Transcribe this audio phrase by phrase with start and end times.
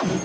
[0.00, 0.16] TBS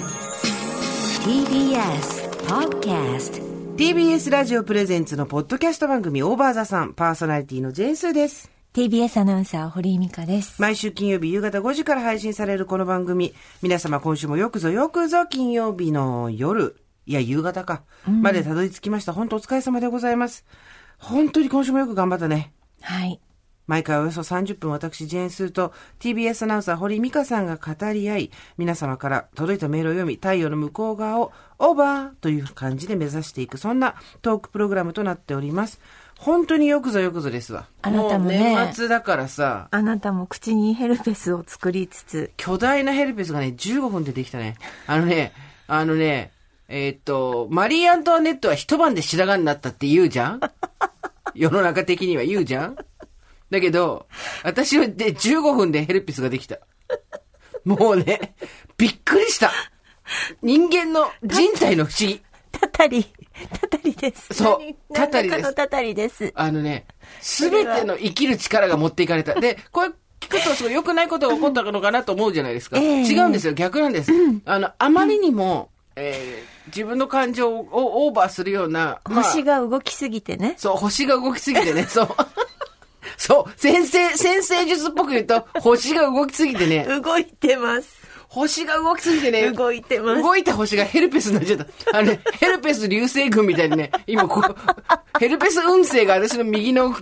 [2.48, 3.44] Podcast
[3.76, 8.50] TBS ラジオプレゼンツのポッドキャスト番組オーバーザさんパーソナリティのジェーンスーです。
[8.74, 10.62] TBS アナウンサー、堀井美香です。
[10.62, 13.34] 毎週金曜日夕方5時から配信されるこの番組。
[13.62, 19.12] 皆様今週もよくぞよくぞ金曜日の夜、いや夕方か、までたどり着きました。
[19.12, 20.46] 本当お疲れ様でございます。
[21.00, 22.54] 本当に今週もよく頑張ったね。
[22.80, 23.20] はい。
[23.68, 35.80] 毎回およそ30分私、ジェーンスーと TBS アナウンサー堀井美香さんが語り合い、皆様から届いたメールを読み、太陽の向こう側をオーバーという感じで目指していく、そんなトークプログラムとなっております。
[36.20, 37.66] 本当によくぞよくぞですわ。
[37.82, 44.56] あなたもねう年末だからさ、あなたも口にヘルペスを作りつつ、巨大なヘルペスがね、15分でできたね。
[44.88, 45.34] あのね、
[45.68, 46.32] あのね、
[46.70, 50.40] えーっと、マリー・アントワネットは一晩で白髪になったって言うじゃん？
[51.36, 52.78] 世の中的には言うじゃん？
[53.56, 54.08] だけど、
[54.44, 56.60] 私はで15分でヘルペスができた。
[57.64, 58.36] もうね、
[58.78, 59.52] びっくりした。
[60.42, 62.22] 人間の人体の不思議。
[62.52, 63.06] たたり、
[63.62, 64.34] たたりです。
[64.34, 66.32] そう何たたりですたたりです。
[66.36, 66.86] あのね、
[67.22, 69.40] すべての生きる力が持っていかれた。
[69.40, 69.90] で、これ
[70.20, 72.78] 聞くとすごい良くないことが起こったのかなと思うじゃないですか。
[72.78, 74.12] ええ違うんですよ、逆なんです。
[74.46, 80.56] あの、あまりにも、えー自分の感情をオーバーするような、まあ星が動きすぎてね。
[80.58, 82.08] そう、星が動きすぎてね、そう。
[83.18, 88.06] そう、先生、先生術っぽく言うと、星が動きすぎてね、動いてます。
[88.28, 90.22] 星が動きすぎてね、動いてます。
[90.22, 91.98] 動いた星がヘルペスになっちゃった。
[91.98, 94.56] あのね、ヘルペス流星群みたいにね、今こう、
[95.20, 96.94] ヘルペス運勢が私の右の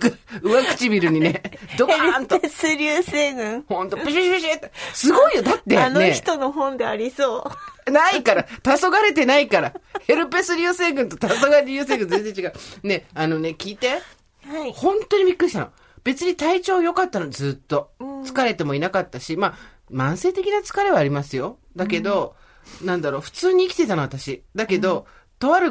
[0.42, 1.42] 上唇にね、
[1.76, 3.64] ドカーンとヘル、ペス流星群。
[3.68, 7.50] ほんと、プシュシュシュって、すごいよ、だって、あのね、人の本でありそ
[7.90, 9.74] ないから、黄昏れてないから、
[10.06, 12.52] ヘルペス流星群と黄昏流星群全然違う。
[12.84, 14.00] ね、あのね、聞いて。
[14.48, 14.54] う。
[14.56, 14.72] はい。
[14.72, 15.70] 本当にびっくりしたの。
[16.04, 17.90] 別に体調良かったの、ずっと。
[18.24, 19.54] 疲れてもいなかったし、まあ、
[19.90, 21.58] 慢性的な疲れはありますよ。
[21.76, 22.36] だけど、
[22.82, 24.42] なんだろう、普通に生きてたの、私。
[24.54, 25.06] だけど、
[25.38, 25.70] とある、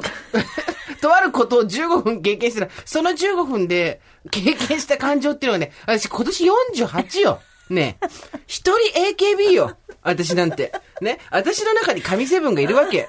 [1.02, 7.42] とあることを15分経験したら、その15分で経験した感情っていうのがね、私今年48よ。
[7.70, 7.98] ね
[8.46, 9.78] 一人 AKB よ。
[10.02, 10.74] 私なんて。
[11.02, 11.20] ね。
[11.32, 13.08] 私の中に神セブンがいるわけ。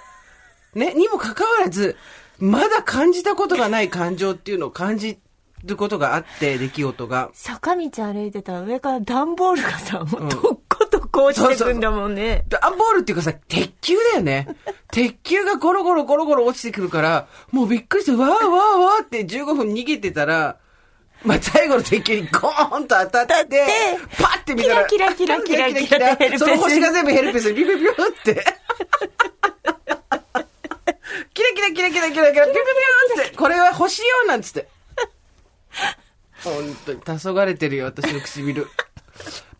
[0.74, 0.94] ね。
[0.94, 1.96] にもかかわらず、
[2.38, 5.18] まだ感じたことがない感情っていうのを感じ
[5.64, 7.30] ることがあって、出来事が。
[7.32, 12.44] 坂道歩いてたら上から段ボールがさ、もうどっことこうしてくんだもんね。
[12.48, 14.48] 段ボールっていうかさ、鉄球だよね。
[14.92, 20.58] 鉄球がゴロゴロゴロゴロ落ちてくるから、もうびっくりして、わーわーわーって15分逃げてたら、
[21.24, 23.64] まあ、最後の鉄球にゴーンと当たって、
[24.20, 28.44] パッて見たら、キラキラキラキラキラヘルペスその星が全部ヘルペスにビュビュビュって。
[31.32, 32.64] キラキラキラキラキラキラ、ビュビュ
[33.16, 34.68] ビュって、これは星よなんつって。
[36.42, 38.66] 本当に、黄昏てるよ、私の唇。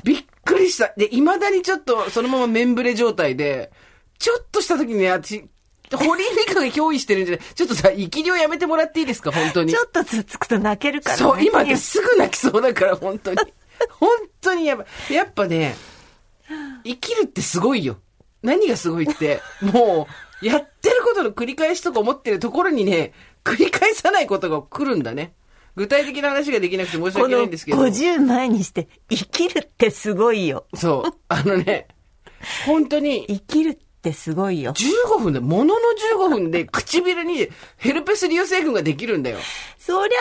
[0.03, 0.93] びっくりした。
[0.97, 3.73] で、未だにちょっと、そのままメンブレ状態で、
[4.19, 5.49] ちょっとした時にね、私、
[5.93, 9.79] 堀井美香が憑依してるんじゃないちょっとさ、生きりをやめてもらっていいですか本当にち。
[9.79, 11.23] ょっとつつくと泣けるからね。
[11.23, 13.37] そう、今ってすぐ泣きそうだから、本当に。
[13.91, 14.09] 本
[14.41, 15.13] 当にやばい。
[15.13, 15.75] やっぱね、
[16.85, 17.99] 生きるってすごいよ。
[18.43, 20.07] 何がすごいって、も
[20.43, 25.33] う、やってることの繰り返しとか思ってるところにね、繰り返さないことが来るんだね。
[25.77, 27.79] 具体的な話ができなくて申しこの訳ないんですけど。
[27.79, 30.67] 50前にして生きるってすごいよ。
[30.75, 31.15] そう。
[31.29, 31.89] あのね、
[32.67, 34.73] 本当に、生きるってすごいよ。
[34.73, 35.81] 15分で、ものの
[36.17, 39.39] 15分で唇にヘルペス流星群ができるんだよ。
[39.79, 40.19] そりゃ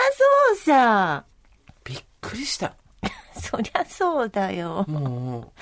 [0.49, 1.25] そうさ。
[1.83, 2.75] びっくりした。
[3.39, 4.85] そりゃそうだよ。
[4.87, 5.61] もう、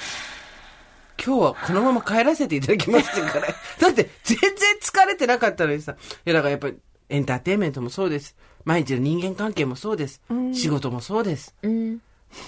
[1.23, 3.47] 今日はこのまま帰らせていただきますってから。
[3.47, 4.51] だって全然
[4.81, 5.91] 疲れてなかったのにさ。
[5.91, 6.77] いやだからやっぱり
[7.11, 8.35] エンターテインメントもそうです。
[8.63, 10.21] 毎日の人間関係もそうです。
[10.53, 11.53] 仕事もそうです。
[11.61, 11.99] うん。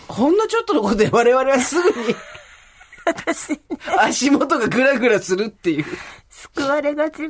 [0.08, 2.16] ほんのちょっとのことで我々はすぐに
[3.06, 3.60] 私、
[3.98, 5.86] 足元がグラグラするっていう。
[6.30, 7.30] 救われがち。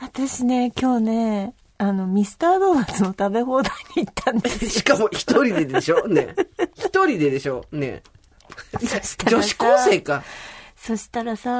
[0.00, 4.70] 私ね、今日ね、あの、ミスタードーナツの食べ放題に行ったんですよ。
[4.70, 6.08] しかも一人ででしょ？
[6.08, 6.34] ね。
[6.74, 7.64] 一人ででしょ？
[7.70, 8.02] ね。
[8.80, 10.22] そしたらさ女子高生か。
[10.76, 11.50] そしたらさ、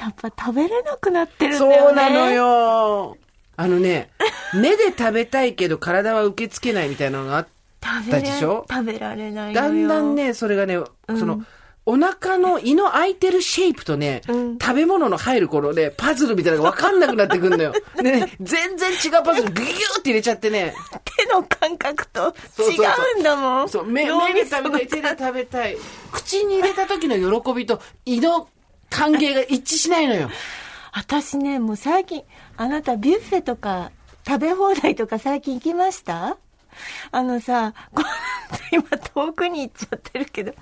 [0.00, 1.92] やっぱ食べれなくなってるんだそよね。
[1.92, 2.30] うなの。
[2.30, 3.16] よ。
[3.60, 4.08] あのね、
[4.54, 7.46] 目で食べたいけど体は受け付けないみたいなのがあっ
[7.78, 8.66] たでしょ？
[8.70, 9.54] 食べられない。
[9.54, 10.78] だんだんね、それがね、
[11.08, 11.42] その、
[11.84, 17.72] お腹の胃の空いてるシェイプとね、うん食べ物の入る頃ね、パズルみたいなのが分かんなくなってくんのよ。
[17.96, 20.74] でね、全然違うパズルギューって入れちゃってね、
[21.18, 22.82] 手の感覚と違そ
[23.16, 23.68] うんだもん。
[23.68, 24.10] そう、目、で
[24.48, 25.76] 食べたい、手で食べたい。
[26.12, 28.48] 口に入れた時の喜びと胃の
[28.88, 30.30] 歓迎が一致しないのよ。
[30.92, 32.22] 私ね、もう最近、
[32.62, 33.90] あなたビュッフェとか
[34.26, 36.36] 食べ放題とか最近行きました？
[37.10, 38.02] あのさ、こ
[38.70, 40.52] 今遠くに行っちゃってるけど、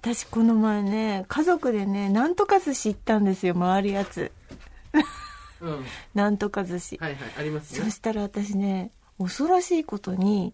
[0.00, 4.32] 私この前ね、家族でね、なんとか寿司行ったんですよ、回るやつ。
[5.60, 5.70] うん。
[5.70, 5.80] は い
[6.14, 6.98] なんとか寿司。
[7.00, 7.90] はい、ありますそね。
[7.92, 10.52] したら私ね、恐ろしいことに、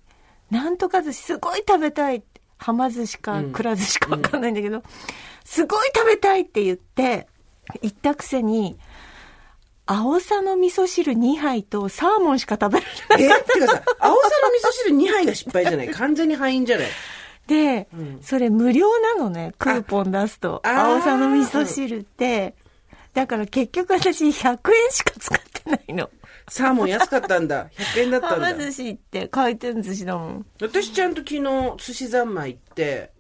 [0.50, 2.42] なんとか寿司すごい食べたいって。
[2.58, 4.82] はま寿司かうんくら寿司かわかんないんだけど、
[5.44, 7.28] すごい食べたいって言って、
[7.82, 8.78] 行ったくせに、
[9.86, 12.86] 青さの味噌汁2杯とサーモンしか食べら
[13.16, 13.38] れない。
[13.38, 15.88] えてかさ、青さの味噌汁2杯が失敗じゃない？
[15.90, 16.86] 完全に敗因じゃない？
[17.46, 20.60] で、うんそれ無料なのね、クーポン出すと。
[20.64, 22.54] 青さの味噌汁って。
[23.14, 26.10] だから結局私100円しか使ってないの。
[26.48, 27.68] サーモン安かったんだ。
[27.70, 28.62] 100円だったんだはま。
[28.62, 30.46] 寿司って回転寿司だもん。
[30.60, 31.42] 私ちゃんと昨日
[31.78, 33.10] 寿司三昧行って、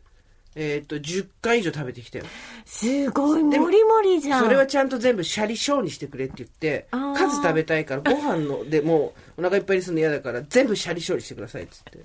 [0.56, 2.24] えっ、と、10回以上食べてきたよ。
[2.64, 4.42] すごい、でももりもりじゃん。
[4.42, 11.98] それはちゃんと全部シャリ小にしてくれって言って、数食べたいから、ご飯のでもうお腹いっぱいにするの嫌だから、全部シャリ小にしてくださいっつって。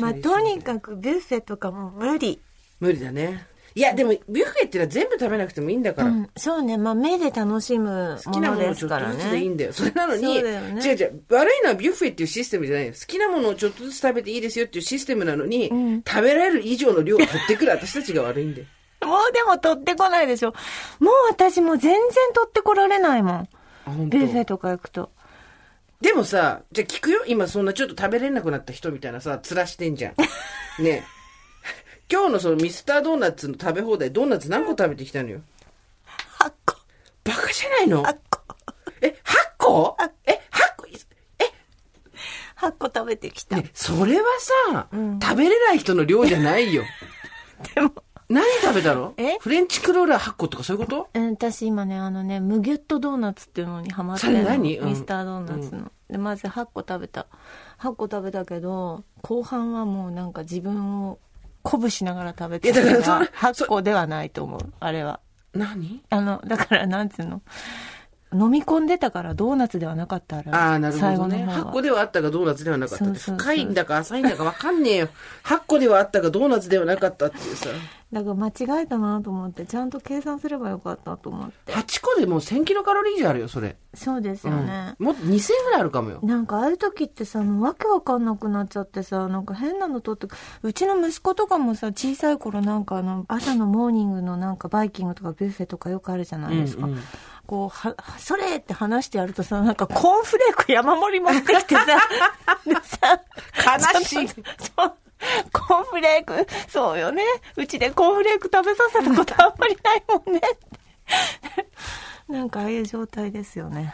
[0.00, 2.40] まあ、とにかくビュッフェとかも無理。
[2.80, 3.46] 無理だね。
[3.74, 6.08] いや、でも、ビュッフェっていうのは全部食べなくてもいいんだから。
[6.08, 6.76] うん、そうね。
[6.76, 9.54] まあ、目で楽しむ好きなものでものをちょっとすからずつでいいね。
[9.54, 9.72] んだよ。
[9.72, 10.50] それなのに、ね
[10.84, 12.92] 違う違う、悪いのはビュッフェっていうシステムじゃないよ。
[12.92, 18.66] 好きなものをちょっとずつ食べていいですよっていうシステムなのに、ん食べられる以上の量を取ってくる私たちが悪いんで。
[19.04, 20.52] もうでも取ってこないでしょ。
[20.98, 22.00] もう私もう全然
[22.34, 23.48] 取ってこられないもん。
[24.08, 25.10] ビュッフェとか行くと。
[26.00, 27.24] でもさ、じゃあ聞くよ？
[27.26, 30.14] 今そんなちょっと食べれなくなった人みたいなさ、面してんじゃん。
[30.82, 31.19] ねえ。
[32.10, 35.40] 今日のそのミスタードーナツの食べ放題、ドーナツ何個食べてきたのよ
[36.40, 36.76] ？8個。
[37.22, 38.40] バカじゃないの？8個。
[39.00, 39.12] え、8
[39.58, 39.96] 個？
[40.26, 40.36] え、8
[40.76, 40.86] 個
[42.66, 43.56] ？8個食べてきた。
[43.56, 44.26] ね、それは
[44.72, 46.82] さ、ん食べれない人の量じゃないよ。
[47.76, 47.92] でも、
[48.28, 49.14] 何食べたの？
[49.16, 49.38] え？
[49.38, 51.08] フレンチクローラー8個とかそういうこと？
[51.14, 54.38] うん、私今ね、あのね、ムギュットドーナツっていうのにハマってそるの。
[54.40, 54.78] れ何？
[54.78, 55.92] うんミスタードーナツの。
[56.08, 57.28] で、まず8個食べた。
[57.78, 61.20] 8個食べたけど、後半はもうなんか自分を
[61.62, 65.20] 鼓舞しながら食べてたかいやだからら、それ8個ではないと思う、あれは。
[65.52, 66.02] 何？
[66.10, 67.42] あの、だから、なんつうの？
[68.32, 71.16] 飲み込んでたからドーナツではなかったあれはああ、なるほどね。
[71.16, 73.14] 最後の方は8個ではあったがドーナツではなかったって。
[73.18, 75.08] そうそうそう深いんだか浅いんだかわかんねえよ。
[75.44, 77.68] 8個ではあったがドーナツではなかったっていうさ。
[78.12, 81.72] だから間違えたなと思って、ちゃんと計算すればよかったと思って。
[81.72, 83.76] 8個でもう1000キロカロリー以上あるよ、それ。
[83.94, 84.94] そうですよね。
[84.98, 86.18] もっと2000ぐらいあるかもよ。
[86.22, 90.26] なんかああいう時ってさ、もうわけわかんなくなっちゃってさ、なんか変なのとって、
[90.62, 96.86] うちの息子とかもさ、小さい頃なんかあの、朝のモーニングのなんかバイキングとかビュッフェとかよくあるじゃないですか。
[96.86, 97.00] うんうん
[97.50, 101.84] こう、は、それって話してやるとさ、なんかコーンフレーク山盛り持ってきてさ、
[102.64, 103.20] でさ、
[103.96, 104.42] 悲しいそう。
[105.52, 107.24] コーンフレーク、そうよね。
[107.56, 110.40] うちでコーンフレーク食べさせたこと あんまりないもんね。
[112.28, 113.92] なんかああいう状態ですよね。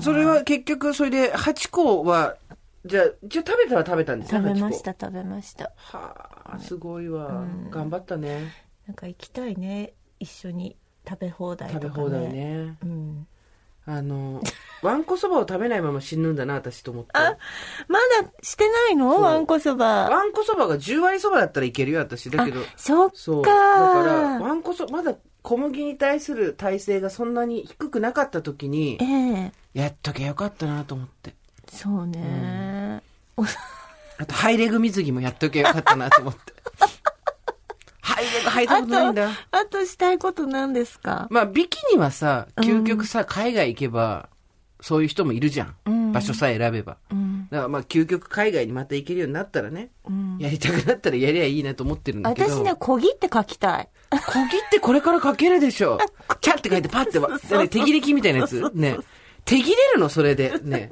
[0.00, 2.36] それは結局、それで8個は、
[2.84, 5.72] じゃあ、じゃあ食べたは食べたんですね、食べまし8た、食べました。
[5.90, 5.98] 個。
[5.98, 7.44] はあ、すごいわ。
[7.70, 8.52] 頑張ったね。
[8.86, 9.94] なんか行きたいね。
[10.20, 10.76] 一緒に
[11.08, 11.90] 食べ放題とか、ね。
[11.90, 12.32] 食べ放題。
[12.32, 12.76] ね。
[12.82, 13.26] うん。
[13.86, 14.42] あの、
[14.82, 17.10] わんこそばを食べないまま死ぬんだな、私と思って。
[17.12, 17.36] あ、
[17.86, 19.20] まだしてないの？
[19.20, 20.08] わんこそば。
[20.08, 22.30] わんこそばが10割そばだったらいけるよ、私。
[22.30, 22.62] だけど。
[22.76, 23.44] そっかそう。
[23.44, 31.34] だから、わんこそ、まだ小麦に対する耐性がそんなに低くなかった時にえ、えやっとけよかったなと思って。
[31.70, 33.02] そうね。
[33.36, 36.53] あと、ハイレグ水着もやっとけよかったなと思って。
[38.60, 39.28] いたあことないんだ。
[39.28, 41.26] と、あとしたいこと何ですか？
[41.30, 44.28] まあ、ビキニはさ、究極さ、海外行けば、
[44.80, 45.74] そういう人もいるじゃん。
[45.86, 46.96] うん場所さえ選べば。
[47.10, 47.48] うん。
[47.50, 50.38] だからまあ、究極海外にまた行けるようになったらね、うん。
[50.38, 52.48] やりたくなったらやりゃいいなと思ってるんだけど。
[52.48, 53.88] 私ね、小切って書きたい。
[54.12, 54.18] 小
[54.48, 55.98] 切ってこれから書けるでしょ。
[56.40, 58.96] キャって書いてパッてわ、ね手切れ機みたいなやつね。
[59.44, 60.56] 手切れるのそれで。
[60.62, 60.90] ね。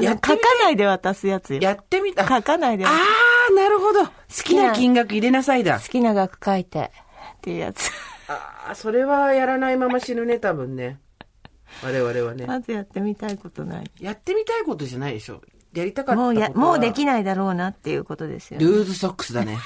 [0.00, 1.60] やってみかないで渡すやつよ。
[1.60, 2.26] やってみた。
[2.26, 3.00] 書かないであ渡す。
[3.50, 4.04] ー、なるほど。
[4.04, 4.10] 好
[4.44, 5.88] きな金額入れなさいだ好。
[5.88, 6.90] きな額書いて。
[7.38, 7.90] っていうやつ。
[8.28, 10.98] あー、それはやらないまま死ぬね、多分ね。
[11.82, 12.46] 我々はね。
[12.46, 13.90] まずやってみたいことない。
[14.00, 15.40] やってみたいことじゃないでしょ。
[15.72, 18.66] やりたかったもうや、もうできないだろうなっていうことですよね。
[18.66, 19.58] ルーズソックスだね。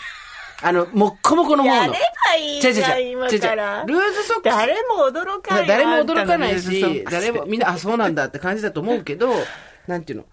[0.62, 1.74] あの、もっこもこの方の。
[1.74, 1.96] やれば
[2.36, 3.84] いいじゃん、今から。
[3.84, 4.52] ルーズソックス。
[4.52, 5.66] 誰も驚かない。
[5.66, 9.32] 誰も驚かないし誰も、みんな、あ、そうなんだって感じだと思うけど、
[9.86, 10.26] なんていうの。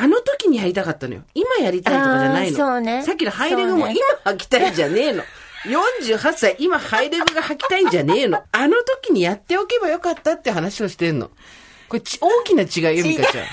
[0.00, 1.22] あの時にやりたかったのよ。
[1.34, 2.56] 今やりたいとかじゃないの。
[2.56, 5.24] そうねさっきのハイレグも今履きたいんじゃねえの。
[5.64, 8.40] 48歳、今ハイレグが履きたいんじゃねえの。
[8.52, 11.32] あの時にやっておけばよかったって話をしてんの。
[11.88, 13.44] これち、大きな違いよ、ミカちゃん。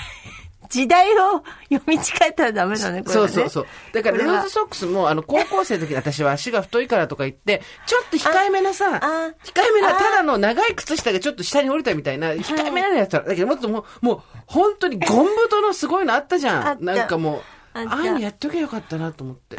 [0.68, 3.20] 時代を読み違えたらダメだね、これ、ね。
[3.20, 3.66] そうそうそう。
[3.92, 9.00] だから、ルーズソックスも、あの、高校生の時に私は足が太いからとか言って、ちょっと控えめなさ、ああ
[9.44, 16.66] 控えめな、あただの長い靴下がちょっと下に降りたみたいな、控えめなやつだだけどもっともう、もう、本当にゴン太のすごいのあったじゃん。
[16.66, 19.56] あったなんかもう、あああいうのやっとけばよかったなと思って。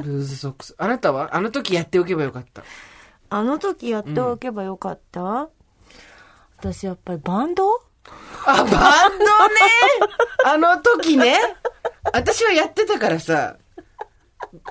[0.00, 0.76] ルーズソックス。
[0.78, 1.34] あなたは？
[1.34, 2.62] あの時やっておけばよかった。
[3.30, 5.48] あの時やっておけばよかった、
[6.56, 7.82] 私やっぱりバンド？
[8.50, 9.30] あ、バンドね
[10.44, 11.36] あの時ね。
[12.12, 13.56] 私はやってたからさ、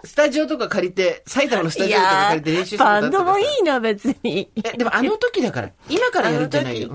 [0.04, 4.50] スタジオとか借りて、埼玉のスタジオとか借りて練習したことあったからさバンドもいいな、別に。
[4.56, 6.90] え、でもあの時だから、今からやるんじゃないよ。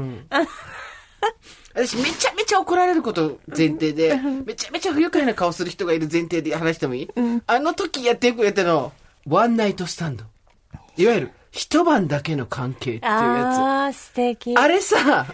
[1.74, 7.08] 私めちゃめちゃ怒られること前提で、めちゃめちゃ不愉快な顔する人がいる前提で話してもいい、
[7.46, 8.92] あの時やってよくやったの、
[9.26, 10.24] ワンナイトスタンド。
[10.96, 14.54] いわゆる、一晩だけの関係っていうやああ、素敵。
[14.54, 14.58] つ。
[14.58, 15.26] あれさ、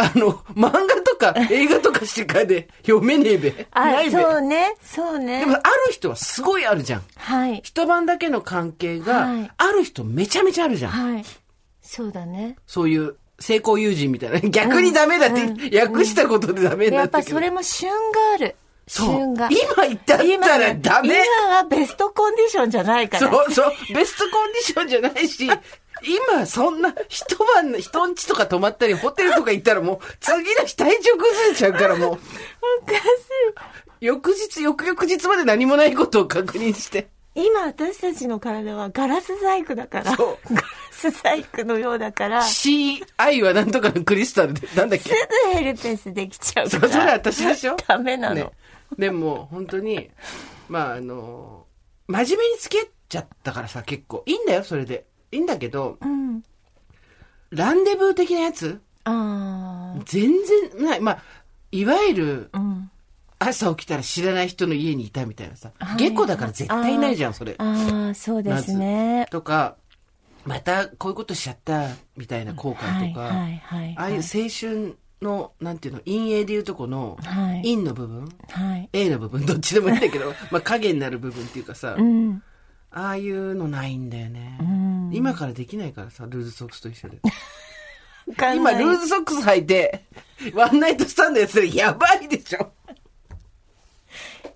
[0.00, 3.66] あの、漫画とか映画とかしかで 読めねえべ。
[3.70, 4.10] あないべ。
[4.10, 5.54] そうね、そうねでも。
[5.56, 7.02] ある人はすごいあるじゃん。
[7.16, 7.60] はい。
[7.62, 10.92] 一晩だけの関係がはい、ある人めちゃめちゃあるじゃん。
[10.92, 11.24] はい。
[11.82, 12.56] そうだね。
[12.66, 14.40] そういう成功友人みたいな。
[14.48, 17.28] 逆にダメだって、訳したことでダメになやっったけど。
[17.30, 17.96] ぱそれも旬が
[18.34, 18.56] ある。
[18.86, 19.06] そう。
[19.06, 19.48] 旬が。
[19.50, 21.14] 今言ったったらダメ。
[21.14, 23.30] 今はベストコンディションじゃないから。
[23.30, 23.72] そうそう。
[23.94, 25.48] ベストコンディションじゃないし、
[26.02, 32.16] 今そんな一晩の人んちとか泊まったり、ホテルとか行ったらもう、次の日体調崩れちゃうからもう、お
[32.86, 33.00] かし
[34.00, 37.08] 翌日、翌々日まで何もないことを確認して。
[37.34, 37.44] い。
[37.46, 40.16] 今私たちの体はガラス細工だから。
[40.16, 42.42] そうガラス細工のようだから。
[42.42, 45.10] す CI はなんとかのクリスタルで、なんだっけ？
[45.10, 45.16] ぐ
[45.54, 46.88] ヘルペスできちゃうから。
[46.88, 47.76] そそれ私でしょ？
[47.86, 48.34] ダメなの。
[48.34, 48.50] ね。
[48.98, 50.10] でも、本当に、
[50.68, 51.66] まあ、あの、
[52.08, 54.24] 真面目に付き合っちゃったからさ、結構。
[54.26, 55.04] いいんだよ、それで。
[55.32, 56.42] いいんだけど、うん。
[57.50, 58.80] ランデブー的なやつ？
[59.04, 60.32] あ全
[60.72, 61.00] 然ない。
[61.00, 61.22] まあ、
[61.72, 62.50] いわゆる。
[63.42, 65.72] 朝起きたら知らない人の家にいたみたいなさ。
[65.78, 67.54] はい下戸だから絶対ないじゃん、それ。
[67.56, 69.26] ああ、そうですね。
[69.30, 69.76] とか、
[70.44, 73.94] またこういうことしちゃった、みたいな後悔とか、はいはいはい。
[73.96, 74.20] ああいう青
[74.50, 78.90] 春の、なんていうの、陰影でいうとこの、はい陰の部分、はい。
[78.92, 82.42] A の部分、どっちでもいいんだけど、まあ影になる部分っていうかさ、うん。
[82.90, 84.58] ああいうのないんだよね。
[84.62, 84.79] ん
[85.12, 87.18] 今からできないからさ、ルーズソックスと一緒で。
[88.54, 90.04] 今、ルーズソックス履いて、
[90.54, 92.72] ワンナイトスタンドやってたらやばいでしょ。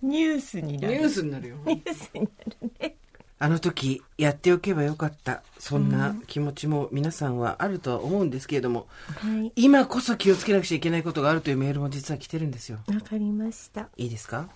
[0.02, 0.94] ニュースになる。
[0.94, 1.56] ニュースになるよ。
[1.66, 2.28] ニュースにな
[2.60, 2.96] るね。
[3.38, 5.42] あの時、やっておけばよかった。
[5.58, 9.52] そんな気持ちも皆さんはあるとは思うんですけれども、はい。
[9.56, 12.78] 今こそ気をつけなくちゃいけないことがあるというメールも実は来てるんですよ。
[12.86, 13.88] わかりました。
[13.96, 14.48] いいですか？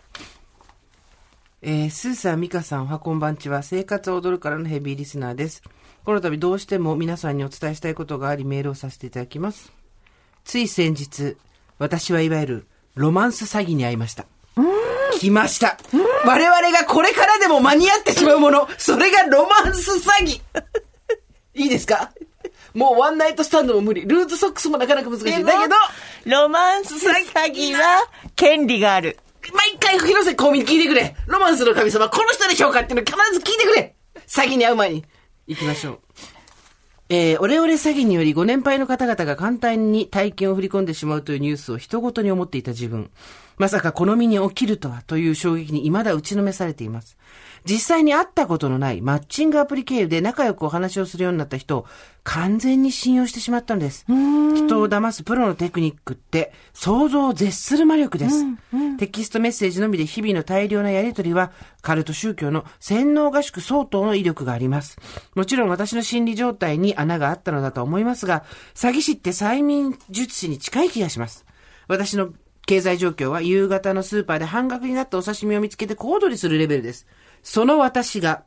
[1.60, 5.62] えー、スーさん、ミカさん、おはこんばんちは、生活を踊るからのヘビーリスナーです。
[6.08, 9.70] この度どうしても皆さんにお伝えしたいことがありメールをさせていただきます。
[10.42, 11.36] つい先日、
[11.78, 14.24] 私はいわゆるロマンス詐欺に遭いました。
[15.20, 15.76] 来ました。
[16.24, 20.40] 我々がこれからでも間に合ってしまうもの、それがロマンス詐欺
[21.52, 22.10] いいですか？
[22.72, 24.06] もうワンナイトスタンドも無理。
[24.06, 25.24] ルーズソックスもなかなか難しい。
[25.24, 25.74] だけど、
[26.24, 27.10] ロマンス詐
[27.52, 27.80] 欺は
[28.34, 29.18] 権利がある。
[29.52, 31.14] 毎回広瀬香美に聞いてくれ。
[31.26, 33.94] ロマンスの神様、この人でしょうかっていうの必ず聞いてくれ。
[34.26, 35.04] 詐欺に遭う前に。
[35.48, 35.98] 行きましょう。
[37.10, 43.10] えー、オレオレ詐欺によりご年配の方々が簡単に大金を振り込んでしまうというニュースを人ごとに思っていた自分。
[43.56, 47.16] まさかこの身に起きるとはという衝撃に未だ打ちのめされています。
[47.68, 51.86] 実際に会ったことのないマッチングアプリ経由で仲良くお話をするようになった人を
[52.24, 54.06] 完全に信用してしまったんです。
[54.06, 58.44] 人を騙すプロのテクニックって想像を絶する魔力です。
[58.98, 64.98] テキストメッセージのみで日々の大量なやりとりはカルト宗教の洗脳合宿相当の威力があります。
[65.34, 68.44] もちろん私の心理状態に穴があったのだと思いますが、
[68.74, 71.44] 詐欺師って催眠術師に近い気がします。
[71.86, 72.30] 私の
[72.66, 77.06] 経済状況は夕方のスーパーで半額になったお刺身を見つけて小躍りするレベルです。
[77.42, 78.44] その私が、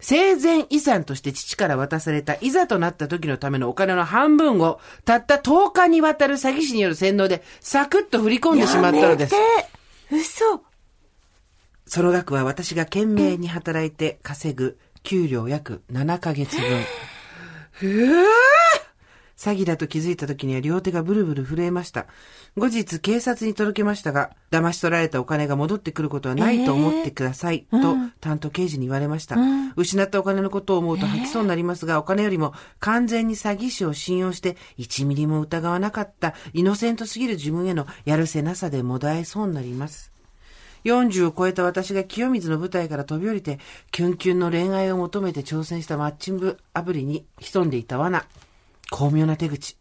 [0.00, 9.40] 生前遺産として父から渡されたいざとなった時のためのお金の半分を、たった10日にわたる詐欺師による洗脳で、サクッと振り込んでしまったのですや。
[10.10, 10.62] めて嘘
[11.86, 16.64] その額は私が懸命に働いて稼ぐ給料約7ヶ月分。
[17.72, 18.24] ふぅ
[19.42, 22.06] 詐欺だと気づいた時には両手がブルブル震えました。
[22.56, 29.36] 後日警察に届けましたが、騙し取られたお金が戻ってくることはないと思ってください、と担当刑事に言われました。
[29.74, 40.12] 失ったお金のことを思うと吐きそうになりますが、お金よりも完全に詐欺師を信用して1ミリも疑わなかったイノセントすぎる自分へのやるせなさでもだえそうになります。
[40.84, 43.58] 40を超えた私が清水の舞台から飛び降りて、
[43.90, 48.24] キュンキュンの恋愛を求めて挑戦したマッチングアプリに潜んでいた罠。
[48.92, 49.76] 巧妙な手口。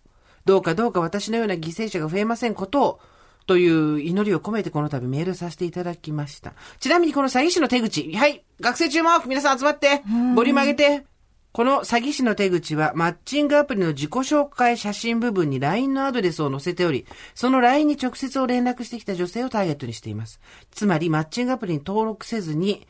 [0.46, 3.00] どうかどうか私のような犠牲者が増えませんことを、
[3.46, 6.54] という祈りを込めてこの度メールさせていただきました。
[6.80, 8.12] ちなみにこの詐欺師の手口。
[8.16, 10.02] はい、学生注目皆さん集まって
[10.36, 11.06] ボリューム上げて
[11.52, 20.40] この詐欺師の手口は、マッチングアプリの自己紹介写真部分に LINE のアドレスを載せており、その LINE に直接を連絡してきた女性をターゲットにしています。
[20.72, 22.88] つまり、マッチングアプリに登録せずに、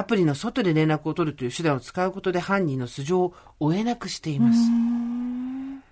[0.00, 4.58] アプリの外で連絡を取るという手段を使うことで犯人の素性を追えなくしています。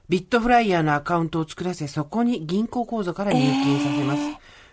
[0.08, 4.20] ビットフライヤーのアカウントを作らせ、そこに銀行口座から入金させます。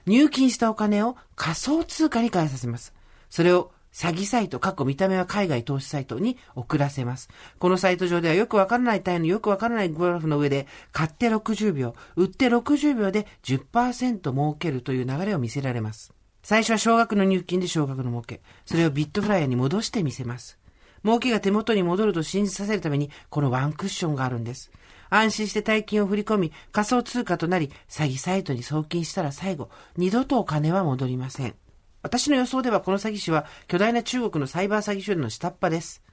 [0.06, 2.94] 入金したお金を仮想通貨に変えさせます。
[3.30, 7.30] それを詐欺サイト、過去見た目は海外投資サイトに送らせます。
[7.60, 16.14] このサイト上ではよくわからない単位のよくわからないグラフの上で、買って60秒、売って60秒で10%儲けるという流れを見せられます。
[16.46, 18.40] 最初は少額の入金で少額の儲け。
[18.68, 20.60] それをビットフライヤーに戻してみせます。
[21.04, 24.72] 儲けが手元に戻ると信じさせるために、このワンクッションがあるんです。
[25.10, 31.56] 安心して大金を振り込み、仮想通貨となり、詐欺サイトに送金したら最後、二度とお金は戻りません。
[32.04, 36.04] 私の予想ではこの詐欺師は巨大な中国のサイバー詐欺集団の下っ端です。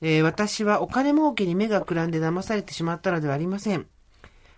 [0.00, 3.86] えー私はお金儲けに目がくらんで騙されてしまったのではありません。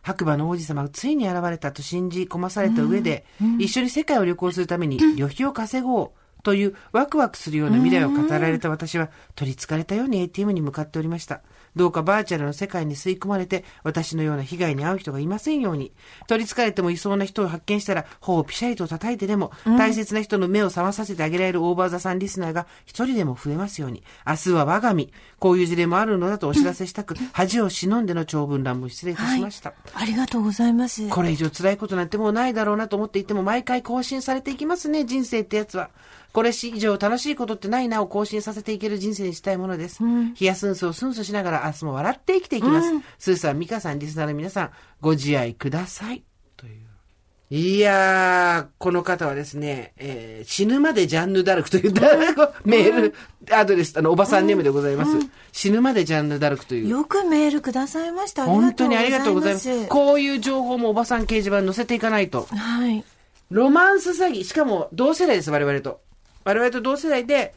[0.05, 3.25] 白馬の王子様がついに現れたと信じ込まされた上で、
[3.59, 6.11] 一緒に世界を旅行するために旅費を稼ごう
[6.43, 11.41] というワクワクするような未来を語られた私は取り憑かれたように ATM に向かっておりました。
[11.77, 15.93] どうかバーチャルの世界に吸い込まれて私のような被害に遭う人がいませんように。
[16.27, 24.03] 取り憑かれてもいそうな人を発見したら頬をピシャリと叩いてでも、大切な人の目を覚まさせてあげられるオーバーザさんリスナーが一人でも増えますように。
[24.27, 25.13] 明日は我が身。
[25.39, 29.75] こういう事例もあるのだとお知らせしたく、恥を忍んでの長文乱文失礼いたしました。
[29.95, 31.09] ありがとうございます。
[31.09, 35.91] これ以上辛いことなんてもうないだろうなと思っていても毎回更新されていきますね、人生ってやつは。
[36.35, 40.03] これ以上楽しいことってないなを更新させていける人生にしたいものです。
[40.03, 42.89] 冷やすんすをスンスしながら明日も笑って生きていきます。
[43.21, 46.25] スーさん、ミカさん、リスナーの皆さん、ご自愛ください。
[46.57, 46.81] という。
[47.51, 51.93] いやー、この方はですね、えー死ぬまでジャンヌ・ダルクという、
[52.67, 53.15] メール、
[53.53, 55.13] アドレス、あの、おばさんネームでございます。
[55.53, 56.89] 死ぬまでジャンヌ・ダルクという。
[56.89, 58.47] よくメールくださいました。
[58.47, 59.71] 本当にありがとうございます。
[59.71, 62.49] はこういう情報もおばさん掲示板に載せていかないと。
[62.91, 63.05] い。
[63.51, 66.01] ロマンス詐欺、しかも同世代です、我々と。
[66.45, 67.55] 我々と同世代で、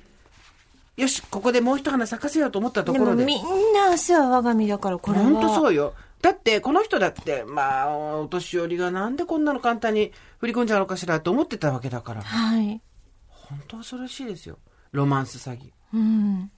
[0.96, 3.26] よし、ここでもう一花咲かせようと思ったところで。
[3.26, 5.26] でもみんな明日は我が身だから、これは。
[5.26, 5.94] 本当そうよ。
[6.22, 12.22] だって、この人だって、まあ、お年寄りがなんでこんなの簡単に振り込んじゃうのかしらと思ってたわけだから。
[12.24, 12.82] はい。
[13.28, 14.58] 本当恐ろしいですよ。
[14.92, 15.72] ロマンス詐欺。
[15.94, 16.52] うん。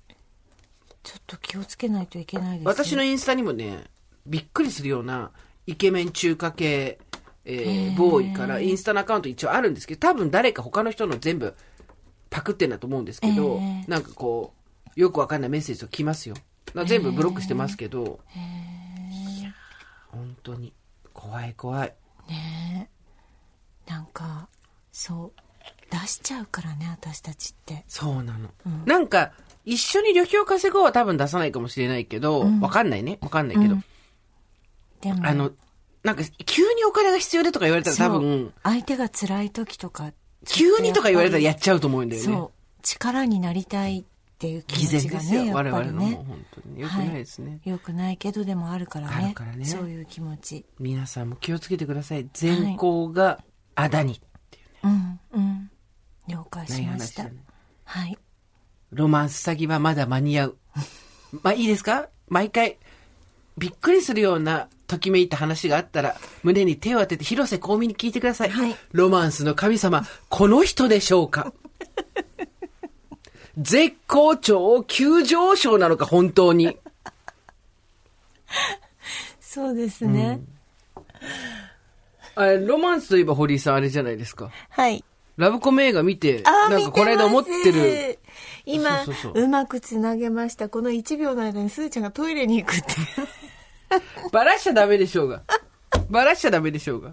[1.03, 2.65] ちょっと気をつけないといけないですね。
[2.65, 3.83] 私のインスタにもね、
[4.25, 5.31] びっくりするような
[5.65, 6.99] イケメン中華系、
[7.45, 11.55] えー、ボーイからインスタのアカウント一応あるんですけど、多分誰か他の人の全部
[12.29, 14.53] パクってんだと思うんですけど、えーなんかこ
[14.95, 16.35] う、よくわかんないメッセージが来ますよ。
[16.73, 19.51] な全部ブロックしてますけど、いやー
[20.11, 20.73] 本当に
[21.13, 21.93] 怖い怖い。
[22.27, 22.89] ね
[23.87, 24.47] えなんか、
[24.91, 25.41] そう。
[25.91, 27.83] 出しちゃうからね、私たちって。
[27.87, 28.49] そうなの。
[28.85, 29.31] なんか、
[29.65, 33.17] 一緒に旅費を稼ごうは多分出さないかもしれないけど、わ、かんないね。
[33.21, 33.75] わかんないけど、
[35.01, 35.51] でも、あの、
[36.03, 40.11] なんか、急にお金が必要でとか言われたら多分、相手が辛い時とか、
[40.47, 42.27] 急にとか言われたらやっちゃうと思うんだよね。
[42.27, 42.51] そう。
[42.81, 44.03] 力になりたいっ
[44.37, 45.45] ていう気持ちがね、ですよ。
[45.45, 46.23] やっ我ぱりね々のもう。
[46.25, 46.81] 本当に。
[46.81, 47.59] よくないですね。
[47.65, 49.15] よくないけどでもあるからね。
[49.25, 50.65] あるからねそういう気持ち。
[50.79, 52.27] 皆さんも気をつけてください。
[52.33, 53.43] 善行が
[53.75, 55.19] あだにっていうね。
[55.33, 55.71] うん、うん。
[56.27, 57.25] 了解しました。
[57.25, 57.33] ね。
[57.83, 58.17] はい。
[58.91, 60.57] ロマンス詐欺はまだ間に合う。
[61.43, 62.07] まあいいですか？
[62.27, 62.77] 毎回、
[63.57, 68.49] びっくりするようなときめいた話があったら、胸に手を当てて広瀬香美に聞いてください。
[68.49, 71.53] はいロマンスの神様、この人でしょうか？
[73.57, 76.77] 絶好調急上昇なのか、本当に。
[79.39, 80.41] そうですね。
[82.35, 84.49] あれ、ロマンスといえば堀井さんあれじゃないですか。
[84.69, 85.03] はい。
[85.37, 88.19] ラブコメ映画見て、なんかこの間思ってる。。
[88.65, 90.69] 今そうそうそううまくつなげました。
[90.69, 92.87] この1秒の間にすーちゃんがトイレに行くって。
[94.31, 95.41] バラしちゃダメでしょうが。
[96.09, 97.11] バラしちゃダメでしょうが。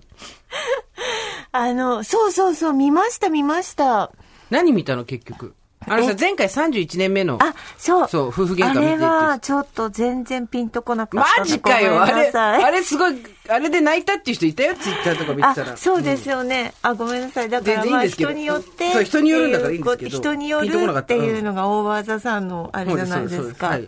[1.52, 4.12] あの、そうそうそう、見ました見ました。
[4.50, 5.54] 何見たの結局？
[5.88, 7.38] あのさえ、前回31年目の。
[7.40, 8.08] あ、そう。
[8.08, 13.16] そう夫婦喧嘩見てあれは、ちょっと全然ピンとこなかマったんでジかよあれ、あれすごい、
[13.48, 15.72] あれで泣いたっていう人いたよ、ツイッターとか見てたら。
[15.74, 16.74] あ、そうですよね。
[16.82, 17.48] あ、ごめんなさい。
[17.48, 18.90] だからまあ人によって。
[18.92, 23.78] そう人によるんだからいいんですけど人によるっていうのが大技さんのあれじゃないですか。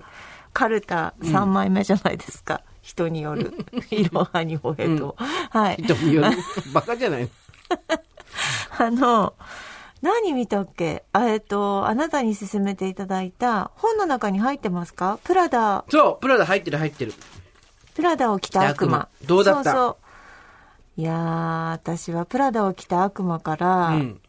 [0.52, 2.62] カルタ3枚目じゃないですか。
[2.88, 3.52] 人による。
[3.90, 5.14] いろはにほへと。
[5.18, 5.76] はい。
[5.82, 6.30] 人による。
[6.72, 7.28] バカじゃないの。
[8.78, 9.34] あの、
[10.00, 11.04] 何見たっけ？
[11.12, 15.18] あえっと、あなたに勧めていただいた本の中に入ってますか？
[15.24, 17.12] プラダ、そう、プラダ入ってる入ってる。
[17.94, 19.64] プラダを着た悪魔どうだった？
[19.64, 19.88] そうそ
[20.96, 21.00] う。
[21.00, 24.20] いやー、私はプラダを着た悪魔から、うん。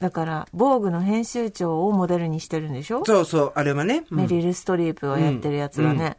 [0.00, 4.04] だから、防具の編集長をモデルにしてるんでしょ、そうそう、あれはね。
[4.10, 6.16] うんメリル・ストリープがやってるやつがね。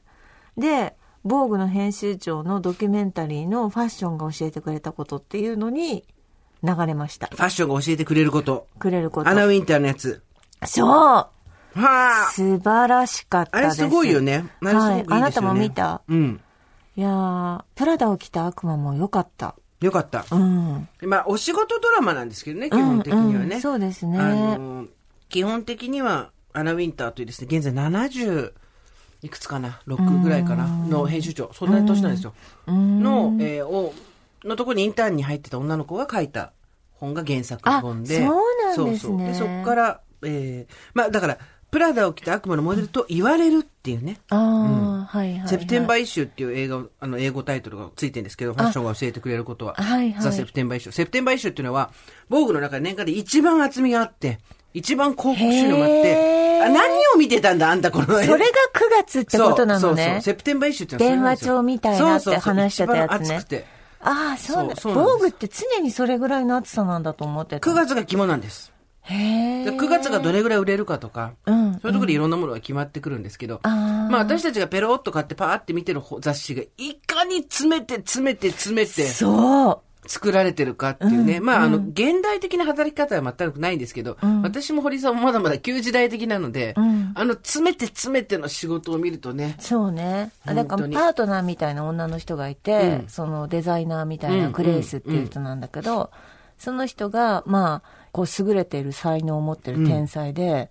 [0.58, 6.06] で、防具の編集長のドキュメンタリーのファッションが教えてくれたことっていうのに
[6.64, 7.28] 流れました。
[7.28, 8.68] ファッションが教えてくれること。
[8.78, 9.30] くれること。
[9.30, 10.22] アナウィンターのやつ。
[10.66, 11.32] そうは
[11.76, 12.30] あ。
[12.32, 13.82] 素晴らしかったです。
[13.82, 14.50] あれすごいよね。
[14.62, 15.10] あれすごくいいですよね。
[15.10, 15.18] はい。
[15.18, 16.02] あなたも見た？
[16.08, 16.42] うん。
[16.96, 19.56] いやー、プラダを着た悪魔も良かった。
[19.82, 20.26] よかった。
[20.32, 20.88] うん。
[21.02, 23.46] まあ、お仕事ドラマなんですけどね、基本的にはね。
[23.46, 24.86] うんうんそうですねあの、
[25.28, 28.54] 基本的には、アナ・ウィンターというですね、現在70、
[29.22, 30.68] いくつかな ?6 ぐらいかな？
[30.68, 31.52] の編集長。
[31.54, 32.34] そんなに年なんですよ。
[32.68, 33.94] の、えーを、
[34.44, 36.54] のところにインターンに入ってた女の子が書いた
[36.94, 38.26] 本が原作本で。
[38.26, 41.38] あそうなんですねそうそうで、そこから、えーまあ、だから、
[41.72, 44.20] プラダを着た悪魔のモデルと言われるっていうね。
[44.30, 45.48] ああ、はいはい、はい。
[45.50, 49.74] September Issue っていう映画を、あの、英語タイトルがついてるんですけど、ファッションが教えてくれることは。
[49.74, 51.92] はいはい The September Issue。September Issue っていうのは、
[52.30, 54.40] VOGUE の中で年間で一番厚みがあって、
[54.76, 58.40] 一番広告収入もあって、あ何を見てたんだ、あんたこのそれが9
[59.04, 60.16] 月ってことなのそうそうそう。
[60.16, 60.22] ね。
[60.22, 63.66] September Issue って電話帳みたいなって話してたやつね。
[64.02, 67.70] ああ、そうなんそうそうなんです防具って常にそれぐらいの厚さなんだと思ってた。
[67.70, 68.74] 9月が肝なんです。
[69.04, 69.64] へえ。
[69.64, 79.85] で9月がどれぐらい売れるかとか、うんそういうところでいろんなものが決まってくるんですけど、まあ私たちがペロッと買ってパーって見てる雑誌がいかに詰めて詰めて詰めてそう。
[80.08, 81.40] 作られてるかっていうね。
[81.40, 87.12] まああの、現代的な働き方は全くないんですけど、私も堀さんもまだまだ旧時代的なので、ん。
[87.16, 90.32] あの詰めて詰めての仕事を見るとね、そうね。
[90.46, 93.10] あだからパートナーみたいな女の人がいて、うん。
[93.10, 96.12] そのデザイナーみたいなグレースっていう人なんだけど、
[96.58, 100.70] その人が、まあ、こう優れている才能を持ってる天才で、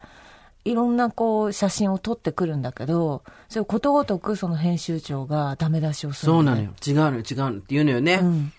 [0.64, 6.70] いろんなこう写真を撮ってくるんだけど、それをことごとくその編集長がダメ出しをするねそうなのよ。
[6.86, 8.16] 違うのよ、違うのって言うのよね。
[8.16, 8.52] ん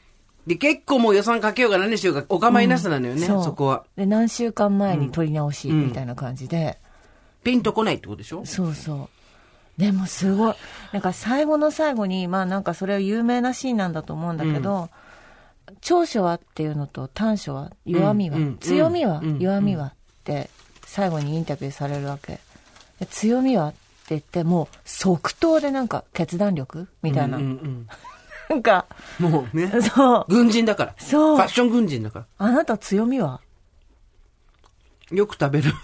[0.47, 3.83] で、結構もう予算かけようが何しようがお構いなさなのよね、うそこは。
[3.95, 6.77] で、何週間前に撮り直しみたいな感じで、
[7.43, 8.45] ピンとこないってことでしょ？
[8.45, 9.09] そうそ
[9.77, 9.81] う。
[9.81, 10.55] でもすごい。
[10.93, 14.89] なんか最後の最後に、まあなんかそれは有名なシーンなんだと思うんだけど、
[15.81, 20.49] 長所はっていうのと短所は弱みは、うんうん強みは、うん弱みはって
[20.85, 22.39] 最後にインタビューされるわけ。
[22.99, 23.77] で強みはって
[24.09, 27.37] 言ってもう即答でなんか決断力みたいな。
[27.37, 27.87] うんうん
[28.49, 28.85] なんか、
[29.19, 29.71] うんもうね。
[29.81, 30.25] そう。
[30.27, 30.95] 軍人だから。
[30.97, 33.41] そうファッション軍人だかあなた強みは？
[35.11, 35.17] ら。
[35.17, 35.71] よく食べる。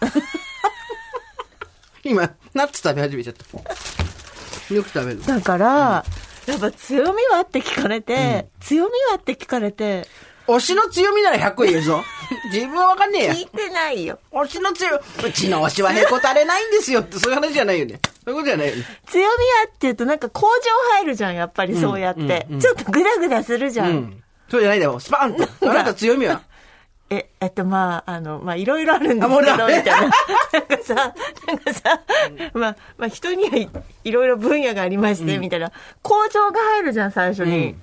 [2.04, 4.74] 今、ナッツ食べ始めちゃった。
[4.74, 5.26] よく食べる。
[5.26, 6.06] だから、
[6.48, 7.42] やっぱ強みは？
[7.42, 9.18] って聞かれて、強みは？
[9.18, 10.08] って聞かれて、
[10.48, 12.04] 推しの強みなら100個言えるぞ。
[12.52, 13.42] 自分はわかんねえや聞。
[13.42, 14.20] いてないよ。
[14.32, 14.90] 推しの強
[15.24, 18.00] み、うちの推しはへこたれないんですよって、そういう話じゃないよね。
[18.26, 18.84] そういうことじゃないよね。
[19.08, 19.32] 強みは
[19.66, 22.48] って言うとなんか工場入るじゃん、やっぱりそうやって。
[22.60, 23.88] ちょっとグダグダするじゃん。
[23.90, 24.24] うん。
[24.50, 25.00] そうじゃないだよ。
[25.00, 25.48] スパンと。
[25.70, 26.42] あなた強みは？
[27.10, 30.02] え、えっと、まあ、あの、まあ、いろいろあるんですけど、みたいな。
[30.02, 30.96] なんかさ、
[31.46, 32.02] なんかさ、
[32.54, 33.70] まあ、まあ、人にはい、
[34.06, 35.74] いろいろ分野がありまして、みたいな。
[36.02, 37.58] 工場が入るじゃん、最初に。
[37.58, 37.82] うん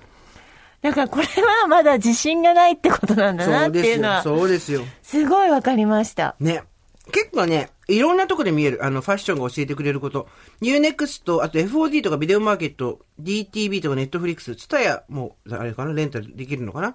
[0.82, 3.68] だから、これはまだ自信がないってことなんだな。
[3.68, 4.82] っていうのは、そうですよ。
[5.02, 6.36] すごいわかりました。
[6.38, 6.62] ね。
[7.10, 10.28] 結構ね、いろんなとこで見える、あの、ファッションが教えてくれること。
[10.60, 16.94] UNEXT、あと FOD とかビデオマーケット、DTV とか Netflix、ツタヤも、あれかな、レンタルできるのかな？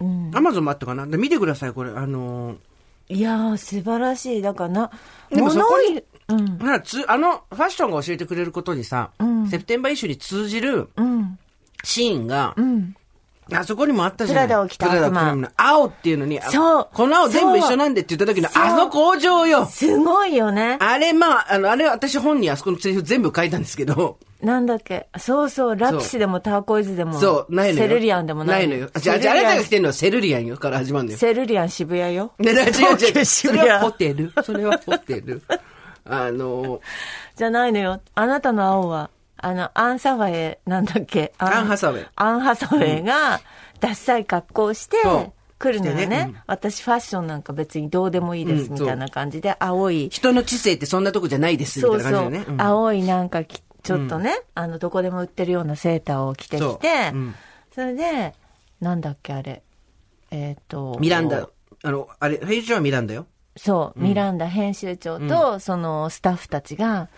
[0.00, 0.30] うん。
[0.34, 1.06] アマゾンもあったかな？
[1.06, 1.90] で見てください、これ。
[1.90, 2.56] あのー
[3.08, 4.42] いやー、素晴らしい。
[4.42, 4.90] だからな、
[5.30, 6.58] でもそこにうん。
[6.58, 11.38] ほらつ、あの、ファッションが教えてくれることにさ、うんセプテンバーイッシュに通じるうん。
[11.84, 12.94] シーンが、うん。
[13.52, 20.78] あそこにもあったじゃないプラダを着た悪魔青っていうのに、あそうこの青全部一緒なんでって言った時の、あの工場よすごいよね。
[20.80, 25.08] あれ、まあ、あの、あれ私本にあそこのセリフ全部書いたんですけど、なんだっけ？
[25.16, 27.88] そうそう、ラピシでもターコイズでも、そう、ないのよ。
[27.88, 28.90] セルリアンでもないないのよ。
[29.00, 31.18] じゃあ、じゃあ、あなたが着てるのはセルリアンよから始まるのよ。
[31.18, 32.32] セルリアン渋谷よ。
[32.38, 32.58] ね、違う
[32.98, 33.24] 違う。
[33.24, 34.32] それはホテル。
[34.44, 35.42] それはホテル。
[36.04, 36.80] あの、
[37.34, 38.00] じゃないのよ。
[38.14, 41.32] あなたの青は、あの、アン・サワェイ、なんだっけ？
[41.38, 42.06] アンハサウェイ。
[42.16, 43.40] アン・ハサウェイが、
[43.80, 46.06] ダッサい格好をしてそう、来るのよね。
[46.06, 46.26] ね。
[46.30, 46.36] うん。
[46.46, 52.52] 私ファッションなんか別にどうでもいいです、うんみたいな感じで、青い、人の知性ってそんなとこじゃないです、みたいなそうそう、感じだよね。
[52.54, 52.60] うん。
[52.62, 57.12] 青いなんかき、ちょっとね、あの、どこでも売ってるようなセーターを着てきて、
[57.74, 58.34] それで、
[58.80, 59.62] なんだっけあれ、
[60.30, 61.48] えっ、と、ミランダ。
[61.82, 63.26] あの、あれ、編集長はミランダよ。
[63.56, 67.08] そう、ミランダ編集長と、そのスタッフたちが、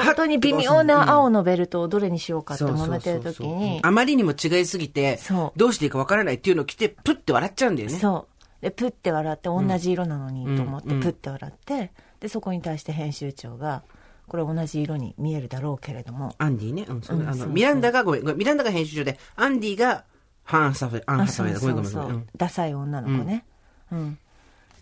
[0.00, 5.18] 本当に微妙な青のベルトをどれにしようかって揉めてる時に、あまりにも違いすぎて
[5.56, 7.98] どうしていいかわからないっていうのを着て、プッて笑っちゃうんだよね。
[7.98, 8.62] そう。
[8.62, 13.82] で、プッて笑って、同じ色なのにと思って、うんプッて笑って、で、そこに対して編集長が、
[14.28, 16.86] これ同じ色に見えるだろうけれども、アンディね。
[16.88, 20.04] うん、あの、ミランダが、ごめん、ミランダが編集長で、アンディが、
[20.44, 21.60] ハンサフェ、アンハサフェだ。
[21.60, 23.44] ごめんごめんごめんダサい女の子ね。
[23.90, 24.18] うん。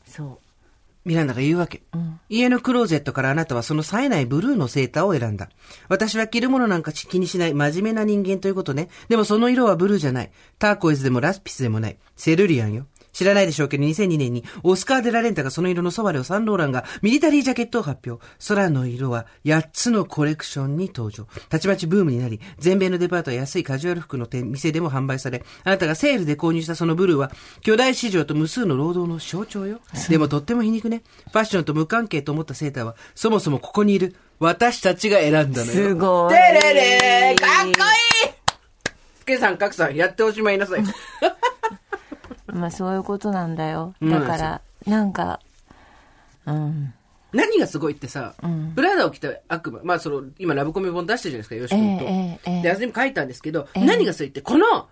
[0.06, 0.49] そう。
[1.04, 1.82] ミランダが言うわけ。
[2.28, 5.48] 家のクローゼットからあなたはその冴えないブルーのセーターを選んだ。
[5.88, 8.88] 私は着るものなんか気にしない真面目な人間ということね。
[9.08, 10.30] でもその色はブルーじゃない。
[10.58, 11.98] ターコイズでもラスピスでもない。
[12.16, 12.86] セルリアンよ。
[13.12, 18.24] 知らないでしょうけど、2002年にオスカー・デラレンタがその色のソワレをサンローランがミリタリージャケットを発表。
[18.48, 21.26] 空の色は8つのコレクションに登場。
[21.48, 27.30] たちまちブームになり、全米のデパートや安いカジュアル服の店、店でも販売され、あなたがセールで購入したそのブルーは、
[27.62, 29.80] 巨大市場と無数の労働の象徴よ。
[30.08, 31.02] でもとっても皮肉ね。
[31.32, 35.72] ファッションと無関係と思ったセーターは、そもそもここにいる私たちが選んだのよ。
[35.72, 36.74] すごいてれ
[37.30, 38.32] れかっこいい
[39.20, 40.82] スケさん、カクさん、やっておしまいなさい。
[42.54, 43.94] まあそういうことなんだよ。
[44.00, 45.40] うんだから、なんか、
[46.46, 46.94] うん。
[47.32, 48.34] 何がすごいってさ、
[48.74, 52.04] プラダを着た悪魔、まあその、今ラブコメ本出してるじゃないですか、よし君と。
[52.04, 54.88] ええええええで、あずみ書いたんですけど、ええ何がすごいって、この、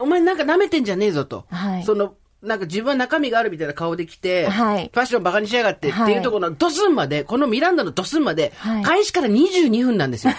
[0.00, 1.44] お前なんか舐めてんじゃねえぞと。
[1.50, 10.32] はいその、なんか自分は中身があるみたいな顔で来て、はいファッションバカにしやがってってはいいうところのドスンまで、このミランダのドスンまで、はい開始から22分なんですよ。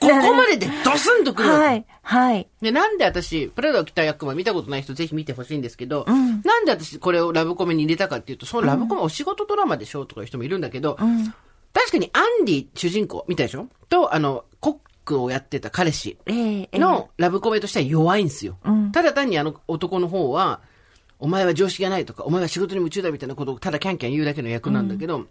[0.00, 2.48] ここまででドスンとくるはい、はい。
[2.60, 6.42] で、なんで私、プラダを着た悪魔見たことない人ぜひ見てほしいんですけど、ん。
[6.42, 10.96] なんで私これをラブコメに入れたかっていうと、そのラブコメお仕事ドラマでしょとかいう人もいるんだけど、
[11.72, 13.68] 確かにアンディ主人公見たでしょ？
[13.88, 18.58] と、あの、コックをやってた彼氏のラブコメとしては弱いんですよ。
[18.64, 18.92] うん。
[18.92, 20.60] ただ単にあの男の方は、
[21.18, 25.26] お前は常識がないとか、お前は仕事に夢中だみたいなことをただキャンキャン言うだけの役なんだけど、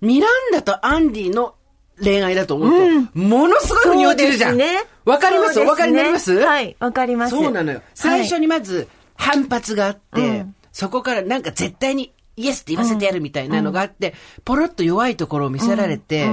[0.00, 1.54] ミランダとアンディの
[2.02, 2.70] 恋愛だと思う
[3.12, 4.58] と、ものすごい腑に落ちるじゃん。
[5.04, 5.54] わかります？
[5.54, 5.66] そうですね。
[5.66, 6.32] お分かりになります？
[6.34, 7.36] はい、わかります。
[7.36, 7.82] そうなのよ。
[7.94, 10.54] 最初にまず反発があって、うん。
[10.72, 16.28] そこからなんか絶対にイエスって言わせてやるみたいなのがあって、ポロッと弱いところを見せられて、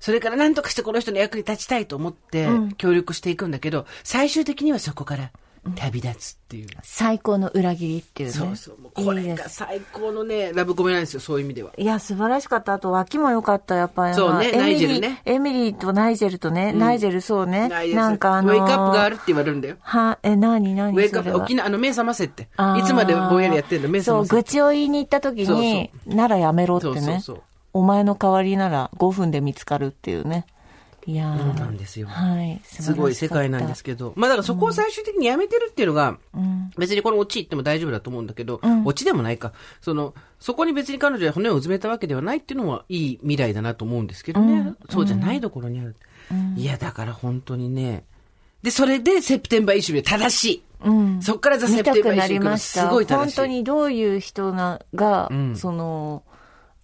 [0.00, 2.72] それから何とかしてこの人の役に立ちたいと思ってうん。
[2.72, 5.30] 協力していくんだけど、最終的にはそこから
[5.74, 6.68] 旅立つっていう。
[6.82, 8.34] 最高の裏切りっていうね。
[8.34, 8.78] そうそう。
[8.80, 11.72] もうこれが最高のね、ラブコメなんですよ、そういう意味では。
[11.76, 12.74] いや、素晴らしかった。
[12.74, 14.14] あと、脇も良かった、やっぱり。
[14.14, 17.68] そうねエミリーナイジェルねエミリーとナイジェルとね、ナイジェルそうね。
[17.68, 19.76] なんかあのーウェイクアップがあるって言われるんだよ。
[19.80, 22.48] は、え、なになにウェイクアップ、沖縄、あの、目覚ませって。
[22.78, 24.36] いつまでぼんやりやってんの目覚そう、ませって。
[24.36, 26.94] 愚痴を言いに行った時に、ならやめろってね。
[26.94, 30.46] そうそうそうお前の代わりなら5分で見つかるっていうね。
[31.06, 32.60] いやーそうなんですよはい。
[32.64, 34.12] すごい世界なんですけど。
[34.16, 36.70] まあだからそこを最終的にやめてるっていうのが、うん。
[36.76, 39.52] 別にこのオチ言っても大丈夫だと思うんだけど、うんオチでもないか。
[39.80, 44.52] その、そこに別に彼女は骨をうずめたわけではないっていうのはいい未来だなと思うんですけどね。
[44.52, 45.94] うんそうじゃないところにある。
[46.30, 48.04] うんいや、だから本当にね。
[48.62, 50.62] で、それでセプテンバーイシュで正しい。
[50.84, 51.22] うん。
[51.22, 52.82] そっからザ・セプテンバーイシュりました。
[52.82, 53.14] すごい正しい。
[53.14, 56.24] 本当にどういう人なが、うんその、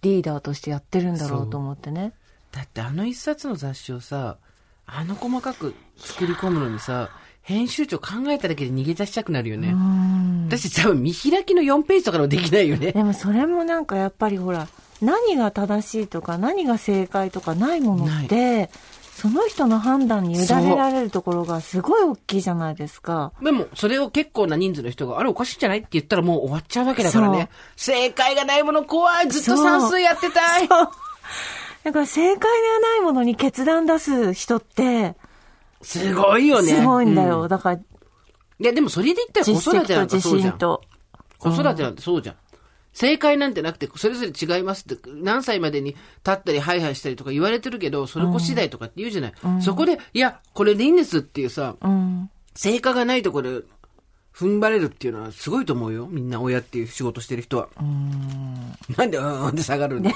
[0.01, 2.13] リーダーとしてやってるんだろうと思ってね。
[2.53, 4.37] だってあの一冊の雑誌をさ、
[4.85, 7.09] あの細かく作り込むのにさ、
[7.41, 9.69] 編集長考えただけで逃げ出したくなるよね。
[9.69, 10.47] うん。
[10.47, 12.93] 私多分見開きの4ページとかのできないよね。
[12.93, 14.67] でもそれもなんかやっぱりほら、
[15.01, 18.69] 何が正しいとか何が正解とかないものって、
[19.15, 23.33] その人の判断に委ねられるところがすごい大きいじゃないですか。
[23.41, 27.49] でも、それを結構な人数の人が、あれおかしいんじゃないって言ったらもう終わっちゃうわけだからね。
[27.75, 29.29] 正解がないもの怖い。
[29.29, 30.69] ずっと算数やってたい。
[31.83, 35.15] だから正解ではないものに決断出す人って、
[35.81, 36.69] すごいよね。
[36.69, 37.43] すごいんだよ。
[37.43, 37.83] うだから、い
[38.59, 40.57] や、でもそれで言ったら子実育てなん績と自かそうじゃん。
[40.57, 42.35] 子育てなんてそうじゃん。
[42.93, 45.99] 正解なんてなくて、それぞれ違いますって、何歳までに立
[46.31, 49.33] ったりハイハイしたりとか言われてるけど、それこ次第とかって言うじゃない。
[49.61, 52.29] そこで、いや、これでいいんですっていうさ、うん。
[52.55, 53.65] 成果がないところで
[54.35, 56.07] 踏ん張れるっていうのはすごいと思うよ。
[56.09, 57.67] みんな親っていう仕事してる人は。
[58.95, 60.15] なんで、うんうんって下がるんだよ。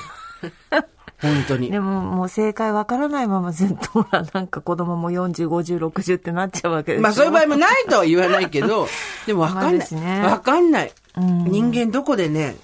[1.21, 1.71] 本当に。
[1.71, 7.01] でももう正解わからないままずっとほら、なんか子供も40、50、60ってなっちゃうわけでしょ？
[7.01, 8.87] まあそういう場合もないとは言わないけど、
[9.25, 9.79] でもわかんまあない。
[9.79, 10.91] ですねわかんない。
[11.17, 12.55] うん人間どこでね、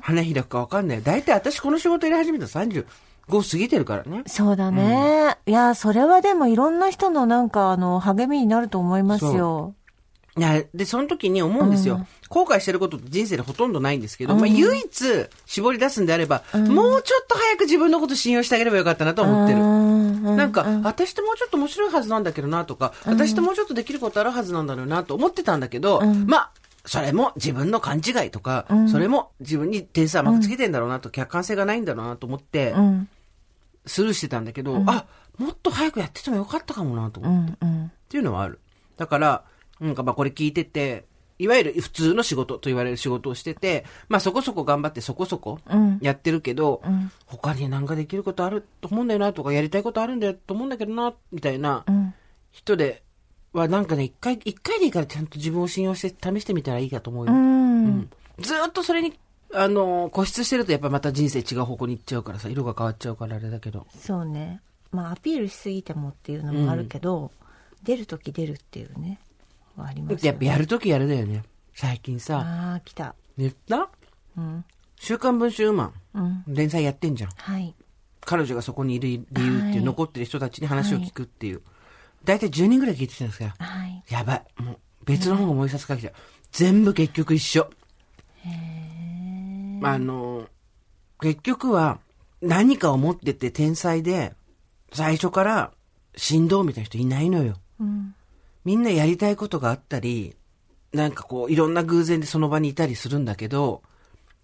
[0.00, 1.02] 花開くかわかんない。
[1.02, 2.84] 大体私この仕事やり始めたら35
[3.52, 4.24] 過ぎてるからね。
[4.26, 5.36] そうだね。
[5.46, 9.74] いや、それはでもいろんな人のなんかあの、励みになると思いますよ。
[10.38, 12.06] いや、で、その時に思うんですよ。
[12.28, 19.58] 後悔してることって人生でほとんどないんですけど、まあ唯一絞り出すんであれば、もうちょっと早く自分のこと信用してあげればよかったなと思ってる。
[19.58, 26.50] るなんか、私ってもうちょっと面白いはずなんだけどなとか、私ってもうちょっとできることあるはずなんだろうなと思ってたんだけど、まあ、
[26.84, 33.08] それも自分の勘違いとか、それも自分に点数甘くつけてんだろうなと、客観性がないんだろうなと思って、うん、
[33.86, 35.06] スルーしてたんだけど、あ、
[35.38, 37.56] もっと早くやっててもよかったかもなと思って。
[37.60, 37.84] うん、うん。
[37.86, 38.60] っていうのはある。
[38.96, 39.44] だから、
[39.80, 41.06] なんかまあこれ聞いてて、
[41.38, 52.14] いわゆる普通の仕事と言われる仕事をしてて、まあそこそこ頑張ってそこそこうんやってるけど、ん他になんかできることあると思うんだよなとか、やりたいことあるんだよと思うんだけどな、みたいなうん。
[52.52, 53.02] 人で
[53.52, 57.32] はなんかね、一回、一回でいいからちゃんと自分を信用して試してみたらいいかと思うよ。
[57.32, 58.10] うん。
[58.38, 59.18] ずーっとそれに、
[59.52, 63.86] あの、固執してるとやっぱまた人生違う方向に行っちゃうからさ、色が変わっちゃうからあれだけど。
[63.96, 64.60] そうね。
[64.92, 67.30] まあ、アピールしすぎてもっていうのもあるけど、
[67.82, 69.18] 出るとき出るっていうね、
[69.80, 70.26] はありますよね。
[70.28, 71.42] やっぱやるときやるだよね。
[71.74, 73.14] 最近さ、ああ、来た。
[73.38, 73.90] 言った
[74.36, 74.64] うん。
[74.96, 76.44] 週刊文春ウーマン、うん。
[76.54, 77.30] 連載やってんじゃん。
[77.30, 77.74] はい。
[78.20, 81.62] 彼女がそこにいる理由っていう、はい残ってる人たちに話を聞くっていう。
[82.24, 83.66] 大体10人ぐらい聞いてきてるんですから。
[83.66, 84.04] はい。
[84.10, 84.44] やばい。
[84.58, 86.14] もう、別の方がもう一冊書きちゃう。
[86.52, 87.70] 全部結局一緒。
[89.82, 90.46] あの、
[91.20, 91.98] 結局は、
[92.42, 94.34] 何かを持ってて天才で、
[94.92, 95.72] 最初から
[96.16, 97.56] 振動みたいな人いないのよ。
[97.78, 98.14] うん。
[98.64, 100.34] みんなやりたいことがあったり、
[100.92, 103.82] なんかこう、いろんな偶然でその場にいたりするんだけど、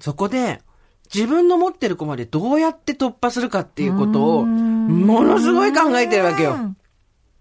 [0.01, 0.63] そこで、
[1.15, 6.75] 自分の持ってる子までどうやって突破するかっていうことを、ものすごい考えてるわけよ。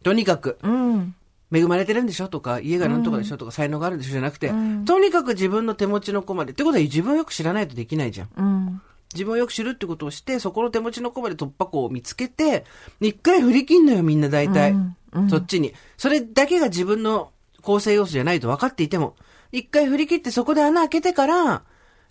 [0.03, 0.59] とにかく。
[0.61, 1.15] うん。
[1.53, 2.27] 恵まれてるんでしょ？
[2.27, 3.37] とか、家がなんとかでしょ？
[3.37, 4.11] とか、才能があるんでしょ？
[4.11, 4.51] じゃなくて、
[4.85, 6.51] とにかく自分の手持ちの子まで。
[6.51, 8.29] ってことは自分をよく知らないとできないじゃん。
[8.35, 8.81] うん。
[9.13, 12.65] 自分をよく知るってことをして、そこの手持ちの子まで突破口を見つけて、
[12.99, 14.75] 一回振り切んのよ、みんな大体。
[15.29, 15.73] そっちに。
[15.97, 19.15] それだけが自分の構成要素じゃないと分かっていても、
[19.51, 21.63] 一回振り切ってそこで穴開けてから、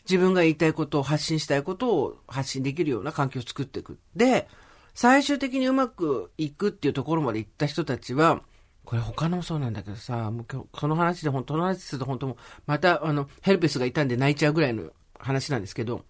[0.09, 3.99] 自分が言いたいことを発信したいことを発信できるような環境を作っていく。
[4.17, 4.49] で、
[4.95, 8.43] 最終的にうまくいくっていうところまで行った人たちは、
[8.85, 16.05] これ他のもそうなんだけどさ、もう今日、その話で本当の話すると本当もう、またあの、ヘルペスがいたんで泣いちゃうぐらいの話なんですけど、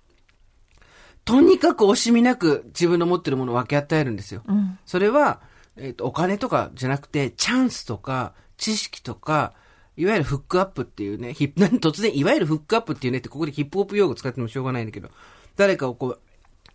[1.25, 4.43] とにかく惜しみなく自分の持ってるものを分け与えるんですよ。
[4.85, 5.41] それは、
[5.77, 9.55] えっ、と、お金とかじゃなくて、チャンスとか、知識とか、
[9.97, 15.11] いわゆるフックアップっていうね、ヒップ、何 突然、いわゆるフックアップっていうねって、ここでヒップホップ用語使ってもしょうがないんだけど、
[15.57, 16.21] 誰かをこう、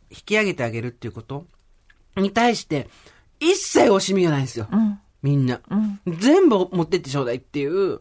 [0.10, 1.46] 引き上げてあげるっていうこと
[2.16, 2.90] に対して、
[3.40, 4.68] 一切惜しみがないんですよ。
[5.22, 5.62] みんな、
[6.08, 8.00] 全部持ってってちょうだいっていう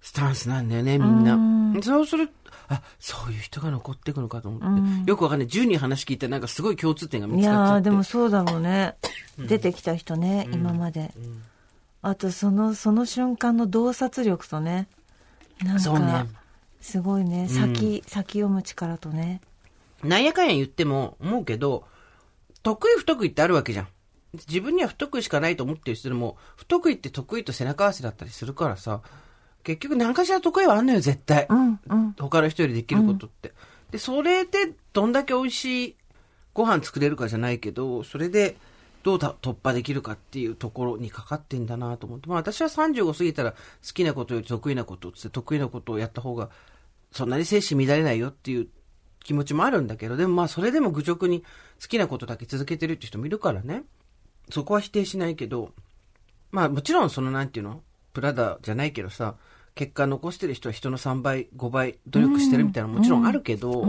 [0.00, 1.82] スタンスなんだよね、みんな。
[1.82, 2.30] そうする
[2.68, 5.10] あ、そういう人が残っていくのかと思って。
[5.10, 5.48] よくわかんない。
[5.48, 7.72] 10人話聞いたらなんかすごい共通点が見いつかっちゃって。
[7.72, 8.94] やーでもそうだろうね。
[9.38, 11.12] 出てきた人ね、今まで。
[12.02, 14.86] あと、その、その瞬間の洞察力とね。
[15.64, 16.26] なんか、
[16.80, 17.48] すごいね。
[17.48, 19.40] 先、先読む力とね。
[20.04, 21.84] なんやかんや言っても思うけど、
[22.62, 23.88] 得意不得意ってあるわけじゃん。
[24.46, 29.00] 自分には不得意しかないと思ってる人でも、不得意って得意と背中合わせだったりするからさ、
[29.76, 31.46] 結局何かしら得意はあんのよ、絶対。
[31.48, 32.12] うん、うん。
[32.18, 33.52] 他の人よりできることって。
[33.90, 35.96] で、それでどんだけ美味しい
[36.54, 38.56] ご飯作れるかじゃないけど、それで
[39.02, 42.28] どうた突破できるかっていうところにかかってんだなと思って。
[42.28, 43.58] まあ私は35過ぎたら好
[43.94, 46.50] きなことより得意なことって得意なことをやった方が、
[47.12, 48.68] そんなに精神乱れないよっていう
[49.24, 51.42] 気持ちもあるんだけど、でもまあそれでも愚直に
[51.80, 53.84] 好きなことだけ続けてるって人もいるからね。
[54.50, 55.72] そこは否定しないけど、
[56.50, 59.36] まあもちろんそのなんていうのプラダじゃないけどさ、
[59.78, 63.86] 結果残してる人は人の3倍、5倍努力してるみたいなのもちろんあるけど、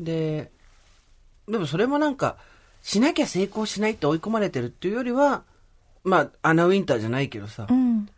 [0.00, 0.50] で、
[1.46, 2.36] でもそれもなんか、
[2.82, 5.44] しなきゃ成功しないって追い込まれてるっていうよりは、
[6.02, 8.08] まあ、アナウィンターじゃないけどさ、うん。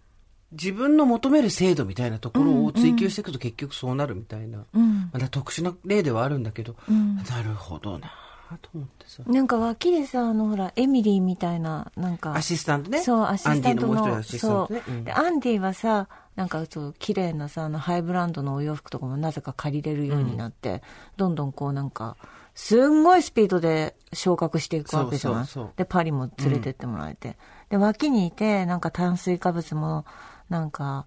[0.52, 5.10] 自分の求める制度みたいなところを追求していくと結局そうなるみたいな、うん。
[5.12, 9.22] まだ特殊な例ではあるんだけど、なるほどなぁと思ってさ。
[9.26, 12.32] なんか脇でさ、あのほら、エミリーみたいな、なんか。
[12.34, 13.02] アシスタントね。
[13.02, 13.68] そう、アシスタントの。
[13.68, 14.82] アンディのもう一人のアシスタンそうトね。
[14.88, 20.82] うんで、アンディはさ、なんかそう、綺麗なさ、あの、ハイブランドのお洋服とかもなぜか借りれるようになって、
[21.16, 22.16] どんどんこうなんか、
[22.54, 25.46] すんごいスピードで昇格していくわけじゃない？
[25.76, 27.36] で、パリも連れてってもらえて。
[27.70, 30.04] で、脇にいて、なんか炭水化物も、
[30.48, 31.06] なんか、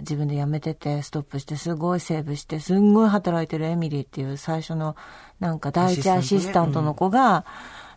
[0.00, 4.96] 自分でやめてて、ストップして、すごいセーブして、すんごい働いてるエミリーっていう最初の、
[5.40, 7.44] なんか第一アシスタントの子が、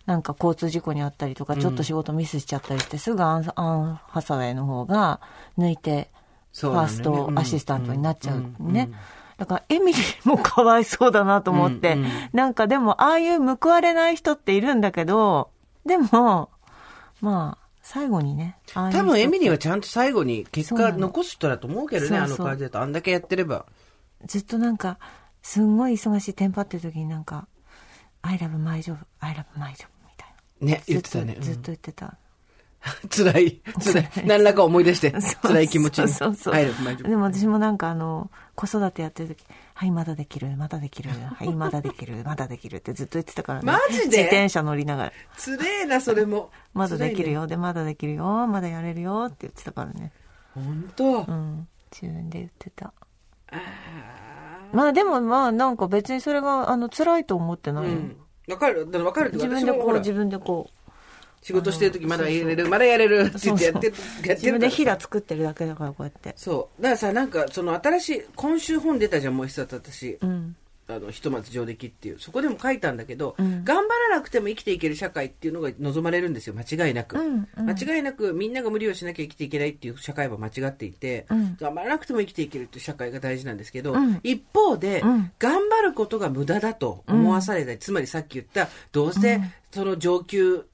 [0.06, 5.22] なんか交通事故にあったりとか、ちょっと仕事ミスしちゃったりして、すぐアン、アン・ハサウェイの方が
[5.58, 6.10] 抜いて、
[6.54, 8.92] ファーストアシスタントになっちゃううんね。
[9.38, 15.50] だから、エミリーもかわいそうだなと思って、うんうんなんかでも、ああいう報われない人っているんだけど、
[15.86, 16.50] でも、
[17.22, 22.80] まあ、最後にね、ああ多分エミリーはちゃんと最後に結果残す人だと思うけどね、あの感じだと。
[22.80, 23.66] あんだけやってれば。
[24.26, 25.00] ずっとなんか、
[25.42, 27.48] すんごい忙しいテンパってる時になんか、
[28.22, 30.30] I love my job, I love my job みたい
[30.62, 30.68] な。
[30.68, 31.38] ね、言ってたね。
[31.40, 32.06] ずっとずっと言ってた。
[32.06, 32.12] うん
[33.10, 34.10] 辛い、辛い。
[34.26, 35.14] 何らか思い出して、
[35.44, 36.12] 辛い気持ちに。
[36.12, 43.66] 入るでも私もなんかあの、子育てやってる時、はい、まだできる、まだできる、はい、まだできる、まだできるってずっと言ってたからね。
[43.66, 44.18] マジで？
[44.18, 45.12] 自転車乗りながら。
[45.38, 46.50] つれえな、それも。
[46.74, 47.42] まだできるよ。
[47.42, 50.12] よ、で、まだできるよ、まだやれるよって言ってたからね。
[50.56, 51.22] 本当？
[51.22, 51.68] うん。
[51.92, 52.94] 自分で言ってた。
[54.74, 57.90] まあでもまあなんか別にそれがあの辛いと思ってないよ。
[57.92, 58.18] うん。
[58.48, 60.74] わかる、わかる自分でこう、自分でこう、
[61.42, 66.34] 仕事してる時まだやれる、まだやれるって言ってやって、やってる自分でヒダ作ってるだけだからこうやって。
[66.36, 66.82] そう。
[66.82, 70.18] だからさ、なんか、その新しい、今週本出たじゃん、もう一冊私。
[70.22, 70.56] うん。
[70.88, 73.64] あの、ひとまず上出来っていう、そこでも書いたんだけど、うん。
[73.64, 77.18] 頑張らなくても生きていける社会っていうのが望まれるんですよ、間違いなく。
[77.18, 77.70] うんうん。
[77.70, 81.56] 間違いなくみんなが無理をしなきゃ生きていけないっていう社会は間違っていて、うん。
[81.60, 84.20] 頑張らなくても生きていけるっていう社会が大事なんですけど、うん。
[84.24, 85.32] 一方で、うん。
[85.40, 89.40] 頑張ることが無駄だと思わされたり、つまりさっき言った、どうせ
[89.72, 90.66] その上級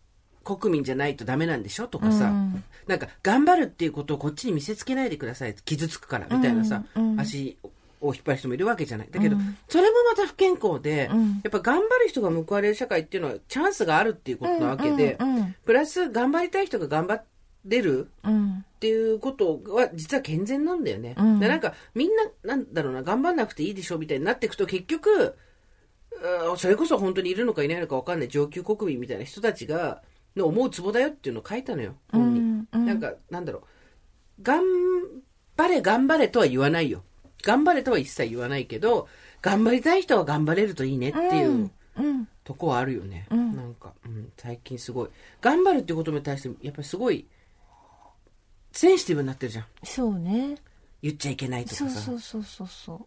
[0.56, 2.64] 国民じゃないとダメなんでしょとかさ、うん。
[2.88, 5.56] なんか頑張るっていうことをこっちに見せつけないでください。
[5.66, 7.58] 傷つくからみたいなさ、うんうん足
[8.00, 9.10] を引っ張る人もいるわけじゃない。
[9.12, 9.58] だけど、うん。
[9.68, 11.42] それもまた不健康で、うん。
[11.44, 15.18] やっぱ頑張る人が報われる社会っていうのはチャンスがあるっていうことなわけで、
[15.66, 17.22] プラス頑張りたい人が頑張
[17.66, 18.64] れるうん。
[18.78, 21.16] っていうことは実は健全なんだよね。
[21.18, 21.40] うん。
[21.40, 25.36] でなんかみんななんだろうな頑張んなくていいでしょみたいになっていくと結局
[26.52, 30.04] うんそれこそ本当にいるのかいないのか分かんない上級国民みたいな人たちが
[30.38, 32.86] の思うツボだよっていうのを書いたのよ本に、うんうん。
[32.86, 33.64] なんかなんだろう。
[34.42, 34.64] 頑
[35.56, 37.04] 張れ頑張れとは言わないよ。
[37.44, 39.08] 頑張れとは一切言わないけど
[39.42, 43.58] 頑張りたい人は頑張れるといいねっていう、うんとこはあるよね、うん。
[43.58, 45.10] なんか、うん、最近すごい。
[45.42, 47.28] 頑張るっていうことに対してやっぱりすごい
[48.72, 49.66] センシティブになってるじゃん。
[49.84, 50.56] そうね。
[51.02, 51.90] 言っちゃいけないとかさ。
[51.90, 53.06] そうそうそうそうそう。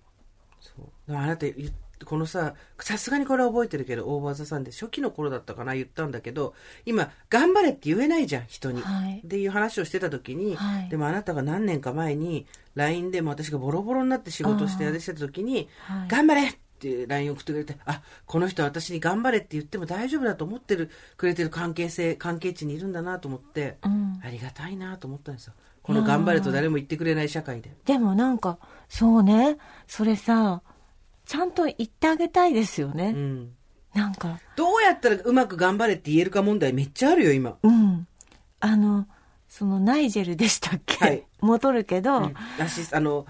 [0.60, 1.16] そう。
[1.16, 1.70] あなた言っ
[2.04, 6.54] このささすがにこれは覚えてるけど大技さんで初期の頃だったかな言ったんだけど
[6.86, 9.22] 今頑張れって言えないじゃん人に、はい。
[9.24, 10.88] っていう話をしてた時に、はい。
[10.88, 16.08] でもあなたが何年か前に LINE でも私がボロボロになって仕事してやれしてた時にはい。
[16.08, 24.20] 頑張れって LINE 送ってくれてあこの人は私に頑張れって言っても大丈夫だと思ってるくれてる関係性関係値にいるんだなと思って、うん。
[24.24, 25.54] ありがたいなと思ったんですよ。
[25.82, 27.74] この頑張れと誰も言ってくれない社会で。
[27.84, 29.56] でもなんかそうね。
[29.86, 30.62] それさ
[31.30, 33.52] ちゃんと言ってあげたいですよね、うん。
[33.94, 34.40] なんか。
[34.56, 37.56] どうやったらうまく頑張れって言えるか問題めっちゃあるよ今。
[37.62, 38.08] うん。
[38.58, 39.06] あの
[39.48, 41.24] そのナイジェルでしたっけ、はい。
[41.40, 43.26] 戻るけど、アシスあの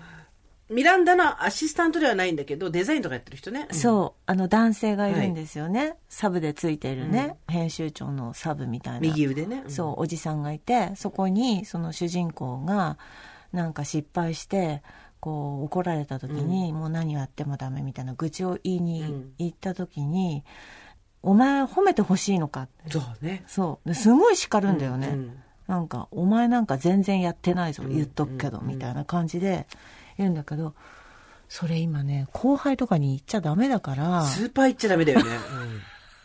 [0.70, 4.22] ミランダのアシスタントではないんだけどデザインとかやってる人ね、そう。
[4.24, 9.01] あの男性がいるんですよね、サブでついてるね、編集長のサブみたいな。
[9.01, 12.96] 右腕ね、そうおじさんがいてそこにその主人公が
[13.53, 14.82] なんか失敗して
[15.21, 19.33] こう怒られた時に、もう何やってもダメみたいな愚痴を言いにうん。
[19.39, 20.45] 行った時に、
[21.23, 23.45] お前褒めてほしいのかそうね。
[23.47, 23.89] そう。
[23.89, 27.95] ですごい叱るんだよね、うんなんか「お前なんか全然やってないぞうん。
[27.95, 29.68] 言っとくけど」みたいな感じで
[30.18, 30.75] 言うんだけど
[31.49, 35.31] それ今ね後輩とかに言っちゃダメだからスーパー言っちゃダメだよね、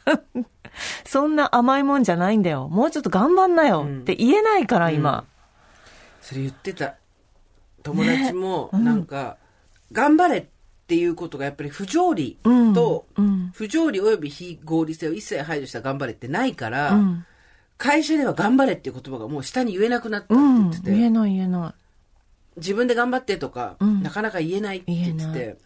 [1.06, 2.68] そんな甘いもんじゃないんだよ。
[2.70, 5.26] もうちょっと頑張んなよって言えないから今、
[6.22, 6.96] それ言ってた
[7.86, 9.38] 友達もなんか、
[9.92, 10.46] 頑張れっ
[10.88, 12.74] ていうことがやっぱり不条理うん。
[12.74, 13.52] と、うん。
[13.54, 17.26] 不条理及び非合理性を一切排除した頑張れってないから、うん。
[17.78, 21.74] 会社では頑張れっていう言葉がもう下に言えなくなったってうん言ってて、言えない言えない。
[22.58, 24.02] 自分で頑張ってとか、うん。
[24.02, 25.58] なかなか言えないって言ってて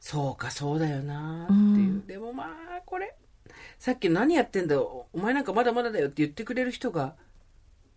[0.00, 2.06] そうかそうだよなっていう、うん。
[2.06, 3.14] でもまあこれ
[3.78, 7.14] さっきの何やってんだよお前なんかまだまだだよって言ってくれる人が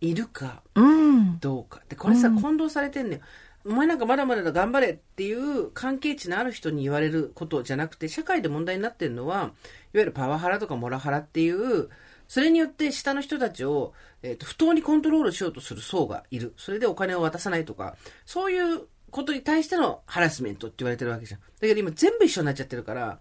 [0.01, 1.39] いるかうん。
[1.39, 1.81] どうか。
[1.89, 2.41] でこれさ、うん。
[2.41, 3.21] 混同されてんねん
[3.65, 9.51] お前なんかまだまだだ頑張れっていう関係値のある人に言われることじゃなくて社会で問題になってるのはいわ
[9.93, 11.89] ゆるパワハラとかモラハラっていう
[12.29, 16.53] それによって下の人たちを、えーと不当にコントロールしようとする層がいる。
[16.57, 17.95] それでお金を渡さないとか。
[18.25, 21.39] そういうことに対してのハラスメントって言われてるわけじゃん。
[21.39, 23.19] だけど今全部一緒になっちゃってるから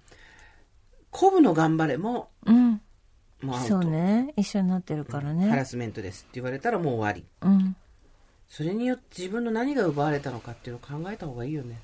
[1.11, 2.81] 鼓舞の頑張れもうん
[3.43, 3.69] もうアウト。
[3.69, 4.33] そうね。
[4.37, 7.25] 一緒になってるからハねラスメントですって言われたらもう終わり。
[7.43, 7.77] うん。
[8.49, 11.79] それによって自分の何が奪われたのかっていうのを考えた方がいいよね、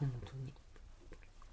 [0.00, 0.52] 本当に。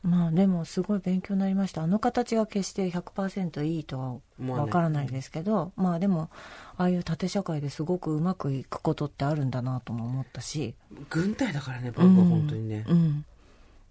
[0.01, 1.83] まあでもすごい勉強になりました。
[1.83, 6.29] あの形が決して100%いいとは思わからないですけど、まあでも
[6.75, 10.75] ああいう縦社会ですごくうまくいくことってあるんだなとも思ったし。
[11.09, 12.85] 軍隊だからね僕は本当にね。
[12.87, 12.97] うん。
[12.97, 13.25] うん。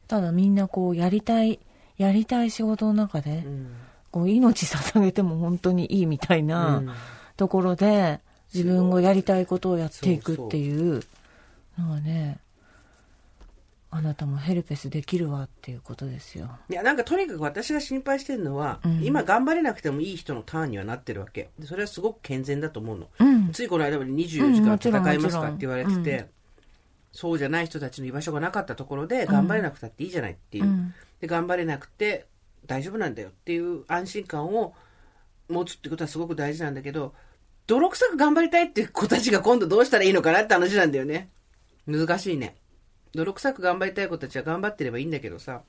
[0.09, 1.61] ただみんなこうやりたい
[1.97, 3.75] やりたい仕事の中で、うん
[4.15, 6.91] 命捧げても本当にいいみたいな、うん。
[7.37, 8.21] ところで
[8.55, 11.03] 自分がやりたいことをやっていくっていう
[11.79, 12.39] のはね
[13.91, 16.49] あなたもヘルペスできるわっていうことですよ。
[16.71, 19.05] いやなんかとにかく私が心配してるのは、うん。
[19.05, 21.51] 今頑張れなくてもいい人のターンにはなってるわけ。
[21.59, 23.53] でそれはすごく健全だと思うの、うん。
[23.53, 26.27] ついこの間まで24時間戦いますかって言われてて、うん。
[27.13, 30.95] そうじゃない人たちの居場所がなかったところで頑張れなくたっていいじゃないっていう、うん。
[31.21, 32.27] で頑張れなくて
[32.67, 34.75] 大丈夫なんだよっていう安心感を
[35.49, 37.15] 持つってことはすごく大事なんだけど
[37.67, 41.29] 泥臭く頑張りたいっていう子たちが今度どうしたらいいのかなって話なんだよね。
[41.87, 42.57] 難しいね。
[43.15, 45.63] 泥臭く頑張りたい子たちは頑張ってればいいんだけどさ。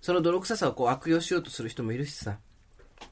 [0.00, 2.36] その泥臭さをこう悪用しようとする人もいるしさ。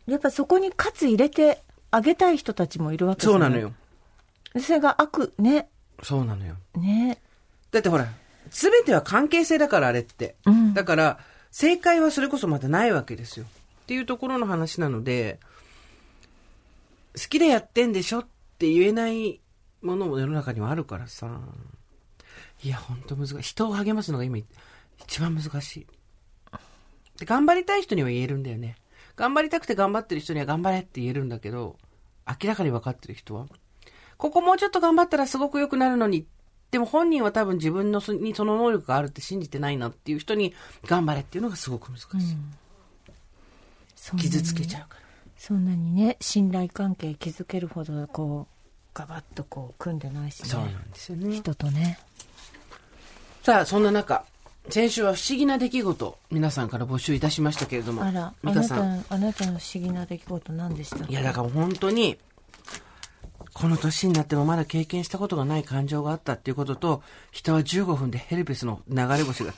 [0.07, 3.73] やっぱそこに喝入れてあげたい人たちもいるわけそうなのよ。
[4.61, 5.69] それが悪ね。
[6.03, 6.57] そうなのよ。
[6.77, 7.19] ね。
[7.71, 8.07] だってほら
[8.51, 10.37] 全ては関係性だからあれって。
[10.47, 10.75] うん。
[10.75, 11.19] だから
[11.53, 13.47] 正解はそれこそまだないわけですよ。
[13.83, 15.39] っていうところの話なので、
[17.15, 18.27] 好きでやってんでしょっ
[18.59, 19.41] て言えない
[19.83, 21.41] ものも世の中にはあるからさ。
[22.65, 23.43] いや、ほんと難しい。
[23.43, 24.39] 人を励ますのが今
[25.05, 25.87] 一番難しい。
[27.19, 28.77] で頑張りたい人には言えるんだよね。
[29.15, 31.77] 頑張りたくて頑張ってる人には頑張れって言えるんだけど、
[32.27, 33.47] 明らかに分かってる人は、
[34.17, 36.27] ここもうちょっと頑張ったらすごく良くなるのに、
[36.73, 40.55] でも本人は多分自分のそにその能力があるって信じてないなっていう人に
[40.87, 42.09] 頑張れっていうのがすごく難しい。
[43.95, 45.03] そん傷つけちゃうから。
[45.37, 51.37] そんなにね信頼関係築けるほどこうガバッとこう組んでないしねそうなんですよね。
[51.37, 51.99] 人とね
[53.43, 54.25] さあ、そんな中、
[54.69, 59.03] 先週は不思議な出来事、皆さんから募集いたしましたけれども、あらさん。
[59.03, 62.19] たあなたの不思議な出来事何でしたいや、だから本当に、
[63.55, 69.53] この年になってもまだ経験したことがない感情があったっていうことと、人は15分でヘルペスの流れ星が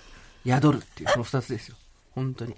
[0.45, 1.77] 宿るっていう、その二つですよ。
[2.15, 2.55] 本当に。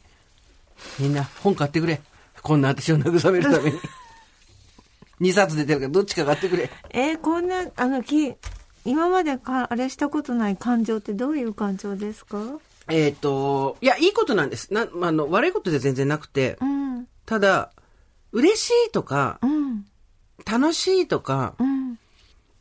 [0.99, 2.01] みんな本買ってくれ。
[2.43, 3.79] こんな私を慰めるために。
[5.21, 6.71] 2冊出てるからどっちか買ってくれ。
[6.91, 8.35] えーこんなあのき
[8.85, 12.39] 今までかあれしたことない感情ってどういう感情ですか？
[12.89, 14.73] えっ、と、いや、いいことなんです。
[14.73, 17.73] な、まああの、悪いことじゃ全然なくて、うんただ、
[18.31, 19.87] 嬉しいとかう、ん
[20.45, 21.99] 楽しいとか、うん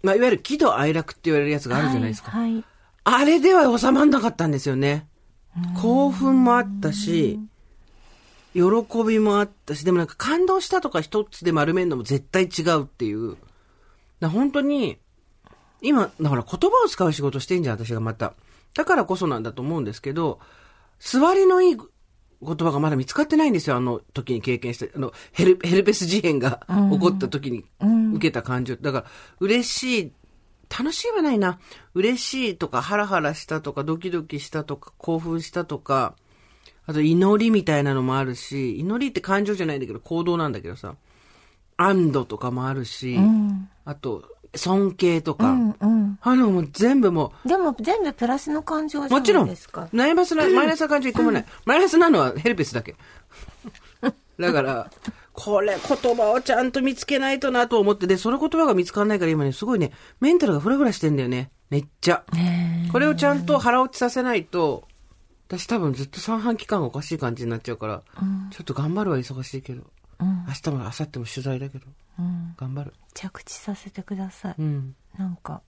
[0.03, 2.31] まあ、いわゆる喜怒哀楽って言われるやつがあるじゃないですか。
[2.31, 2.63] はい、はい
[3.07, 5.07] あれでは収まんなかったんですよね。
[5.79, 7.39] 興奮もあったし、
[8.53, 8.61] 喜
[9.07, 13.37] びもあったし、でもなんか感動したとか一つで丸めるのも絶対違うっていう。
[14.19, 14.97] だ本当に、
[15.81, 18.33] 今、だから言葉を使う仕事してんじゃん、私がまた。
[18.73, 20.39] だからこそなんだと思うんですけど、
[20.99, 21.77] 座りのいい
[22.45, 27.65] 言葉がまだ見つかってないんですよ、あの時に経験して、あの、ヘルヘルペス事変が起こった時に
[28.13, 28.75] 受けた感情。
[28.77, 29.05] だから、
[29.39, 30.11] 嬉しい、
[30.69, 31.59] 楽しいはないな。
[31.93, 36.15] 嬉しいとか、ハラハラしたとか、ドキドキしたとか、興奮したとか、
[36.87, 40.95] あと祈りみたいなのもあるし、祈りって感情じゃないんだけど、行動なんだけどさ、
[41.77, 43.69] 安堵とかもあるし、ん。
[43.85, 46.19] あと、尊敬とか、うんうん。
[46.21, 49.47] あの、もう全部もでも全部プラスの感情う、じゃもちろん。
[49.47, 51.45] ないですか、マイナスな、マイナスな感情一個もない。
[51.65, 52.95] マイナスなのはヘルペスだけ。
[54.39, 54.91] だから、
[55.33, 61.51] これ言葉をちゃんと見つけないとなと思って、で、その言葉が見つかんないから今ね、すごいね、メンタルがフラフラしてんだよね。
[61.69, 62.23] めっちゃ。
[62.91, 64.87] これをちゃんと腹落ちさせないと、
[65.47, 68.03] 私多分ずっと三半期間がおかしい感じになっちゃうから、
[68.51, 69.83] ちょっと頑張るは忙しいけど、
[70.19, 71.85] 明日も明後日も取材だけど、
[72.57, 72.93] 頑張る。
[73.13, 74.95] 着地させてください、うん。
[75.17, 75.61] なんか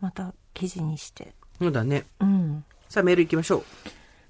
[0.00, 2.04] また記事にしてそうだね。
[2.20, 3.64] うんさあメール行きましょう。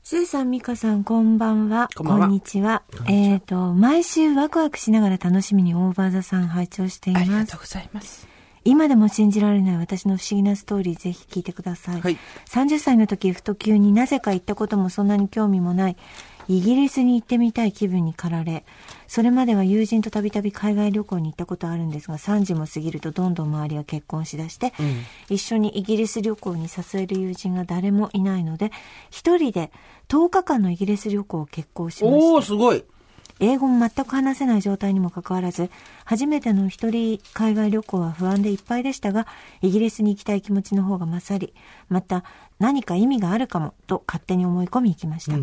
[0.04, 1.88] スーさん、ミカさん、こんばんは。
[1.96, 2.82] こんにちは。
[3.08, 7.60] えっ、と、毎週ワクワクしながら楽しみにオーバーザさん拝聴していますありがとう。
[7.60, 8.26] ございます。
[8.64, 12.00] 今でも信じられない私の不思議なストーリー、ぜひ聞いてください。
[12.00, 15.96] はい30歳の時、ふと急になぜか行ったこともそんなに興味もない、
[16.52, 18.66] イギリスに行ってみたい気分に駆られ、
[19.08, 24.74] それまでは友人とたびたび海外旅行に行ったことあるんですが、3時も過ぎるとどんどん周りが結婚しだして、
[25.30, 28.70] 一緒にイギリス旅行に誘える友人が誰もいないので、
[29.10, 29.72] 一人で
[30.08, 32.26] 10日間のイギリス旅行を決行しました。
[32.26, 32.84] おー、すごい。
[33.40, 35.70] 英語も全く話せない状態にもかかわらず、
[36.04, 39.26] 初めての一人海外旅行は不安でいっぱいでしたが、
[39.62, 41.54] イギリスに行きたい気持ちの方が勝り、
[41.88, 42.24] また
[42.60, 45.36] 何か意味があるかもと勝手に思い込み行きました。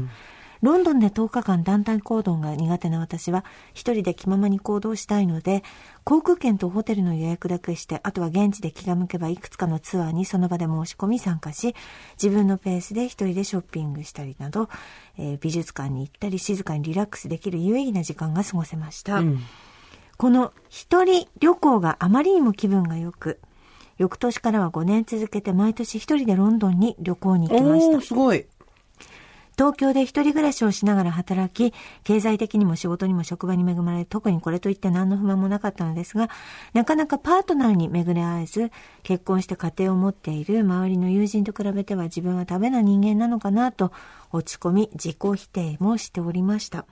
[0.62, 5.64] ロンドンで10日間団体行動が苦手な私は、一人で気ままに行動したいので、
[6.04, 11.76] 航空券とホテルの予約だけして、あとは現地で気が向けばいくつかのツアーにその場で申し込み参加し、
[12.22, 14.70] 自分のペースで一人でショッピングしたりなど、
[15.18, 19.22] えー美術館に行ったり静かにリラックスできる有意義な時間が過ごせました。
[20.18, 23.40] この一人旅行があまりにも気分が良く、
[23.98, 28.02] 翌年からは5年続けて毎年一人でロンドンに旅行に行きました。
[28.02, 28.46] すごい。
[29.60, 36.30] 東京で一人暮らしをしながら働き、経済的にも仕事にも職場に恵まれ、特にこれといって何の不満もなかったのですが、
[36.72, 38.72] なかなかパートナーに巡り合えず、
[39.04, 43.92] 結婚して家庭を持っている周りの友人と比べては自分はダメな人間なのかなと
[44.32, 46.86] 落ち込み、自己否定もしておりました。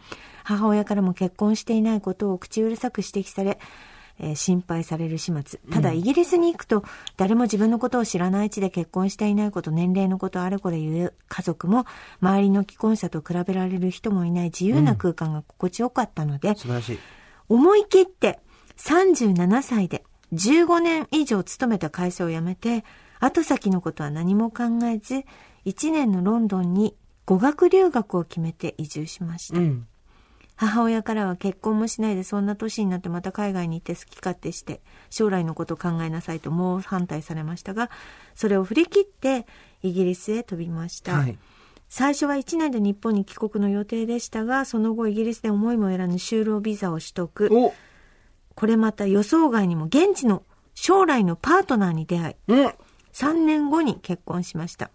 [0.44, 3.60] 母親からも結婚していないことを口うるさく指摘され、
[4.20, 5.60] えー心配される始末。
[5.72, 6.84] ただ、イギリスに行くと、
[7.18, 11.86] 誰も自分のことを知らないうちで結婚していないこと、年齢のことあれこれ言う家族も、
[12.22, 17.00] 周りの既婚者と比べられる人もいない自由な空間が心地よかったので、素晴らしい。
[17.50, 18.40] 思い切って
[18.78, 20.04] 37歳で
[20.34, 22.84] 15年以上勤めた会社を辞めて、
[23.20, 25.24] 後先のことは何も考えず、
[25.66, 26.96] 1年のロンドンに
[27.26, 29.60] 語学留学を決めて移住しました。
[29.60, 29.88] うん。
[30.58, 37.90] 母親からは結婚もしないでそんな年になってまた海外に行って好き勝手して将来のことを考えなさいと猛反対されましたが
[38.36, 39.46] それを振り切って
[39.84, 41.38] イギリスへ飛びました、はい。
[41.90, 47.50] 最初は1年で日本に帰国の予定でしたが、その後イギリスで思いもよらぬ就労ビザを取得。
[47.52, 47.74] お
[48.56, 50.44] これまた予想外にも現地の
[50.74, 52.74] 将来のパートナーに出会い、うん。
[53.14, 54.92] 3年後に結婚しました。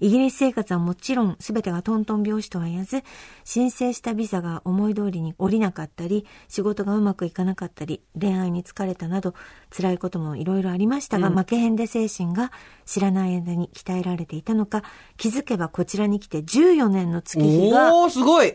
[0.00, 3.02] イギリス生活はもちろん全てがトントン拍子とは言わず、
[3.44, 9.34] 申請したビザが思い通りに降りなかったり、仕事がうまくいかなかったり、恋愛に疲れたなど、
[9.76, 12.52] 辛いこともいろいろありましたが、負けへんで精神が
[12.84, 14.82] 知らない間に鍛えられていたのか、
[15.16, 18.54] 気づけばこちらに来て14年の月日がおー、すごい。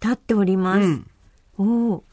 [0.00, 0.86] 経っております。
[0.86, 1.06] うん
[1.56, 2.04] おお。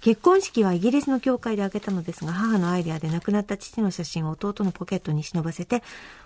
[0.00, 5.82] 結婚式はイギリスの教会で挙げたのですが、母のアイデアで亡くなった父の写真を弟のポケットに忍ばせて、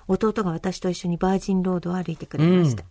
[0.09, 2.85] 弟が私と一緒にバージンロードを歩いてくれました。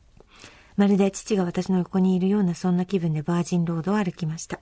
[0.77, 4.59] まるで父が私の横にいるようなそんな気分でバージンロードを歩きました。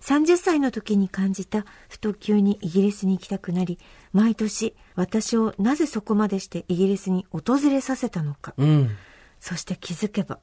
[0.00, 3.78] 30歳の時に感じた、ふと急にイギリスに行きたくなり、
[4.12, 8.54] 毎年私をなぜそこまでしてイギリスに訪れさせたのか。
[8.56, 8.90] うん。
[9.40, 10.38] そして気づけば、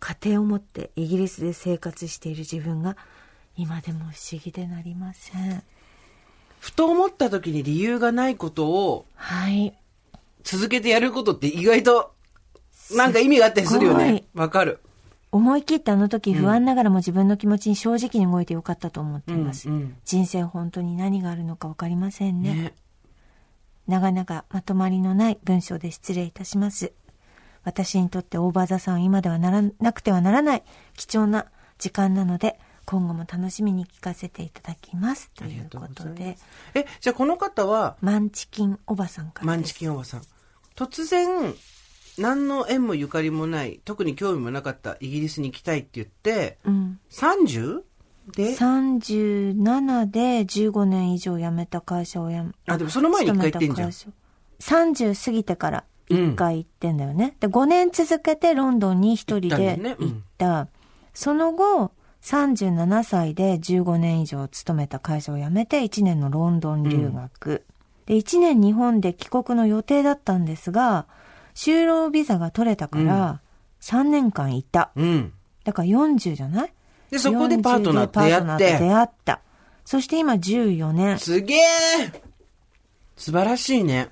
[0.00, 2.96] 家庭を持ってイギリスで生活している自分が、
[3.56, 5.62] 今でも不思議でなりません。
[6.58, 9.74] ふと思った時に理由がないことをはい。
[10.42, 12.14] 続けてやることって意外と、
[12.92, 14.24] なんか意味があったりするよね。
[14.34, 14.80] わかる。
[15.32, 19.68] 思い切ってあの時不安ながらも自分の気持ちに正直に動いてよかったと思っています。
[19.68, 22.54] うんうん人生本当に何があるのかわかりませんね。
[22.54, 22.74] ね。
[23.86, 26.92] 長々まとまりのない文章で失礼いたします。
[27.62, 30.62] 私にとってオーバーザさんは今ではならなくてはならない
[30.96, 31.46] 貴重な
[31.78, 32.58] 時間なので、
[32.90, 35.30] 今後も楽しみに聞かせていただきます。
[35.36, 36.36] ということで、
[36.74, 39.62] え、じゃあこの方は、マンチキンおばさんからマン。
[39.62, 40.22] チキンおばさん。
[40.74, 41.54] 突然、
[42.18, 46.98] 何の縁もゆかりもない、特に興味もなかったイギリスに行きたいって言って、うん。
[47.10, 47.82] 30?
[48.34, 54.16] で、37で15年以上辞めた会社を辞め、あでもその前に一回行ってんじゃん勤め
[54.58, 57.36] た会社30過ぎてから1回行ってんだよね。
[57.38, 60.66] で、5年続けてロンドンに一人行ったねうん行った。
[61.14, 67.64] その後、37歳で15年以上勤めた会社を辞めて1年のロンドン留学。
[68.06, 71.06] で、1年日本で帰国の予定だったんですが、
[71.54, 73.40] 就労ビザが取れたから、
[73.80, 74.90] 3年間いた。
[74.96, 75.32] うん。
[75.64, 76.72] だから40じゃない？
[77.10, 79.40] で、そこでパートナーと出40でパートナ会って、出会った。
[79.84, 81.18] そして今14年。
[81.18, 81.58] すげえ
[83.16, 84.08] 素晴らしいね。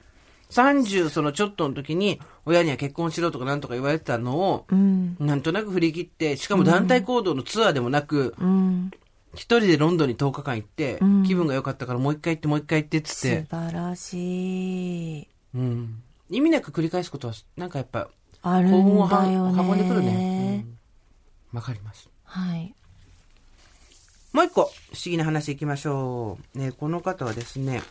[0.50, 5.16] 30そのちょっとの時に、親には結婚しろとかなんとか言われてたのを、うん。
[5.20, 8.90] なんとなく振り切って、しかも団体行動のツアーでもなく、うん。
[9.34, 15.28] 一人でロンドンに10日間行って、ん気分が良かったからもう一回行ってもう一回行ってっつっ素て、晴らしい。
[15.55, 16.03] うん。
[16.30, 18.09] 意味なく繰り返すことは、なんかやっぱ、
[18.42, 18.78] あるんだ
[19.32, 19.62] よね。
[19.62, 20.64] 運んでくるね。
[20.64, 20.78] うん
[21.53, 22.09] わ、かります。
[22.24, 22.74] はい。
[24.32, 24.70] もう一個、不思
[25.05, 26.59] 議な話いきましょう。
[26.59, 27.82] ね、この方はですね、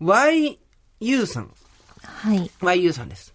[0.00, 1.50] YU さん。
[2.08, 2.50] はい。
[2.60, 3.34] YU さんです。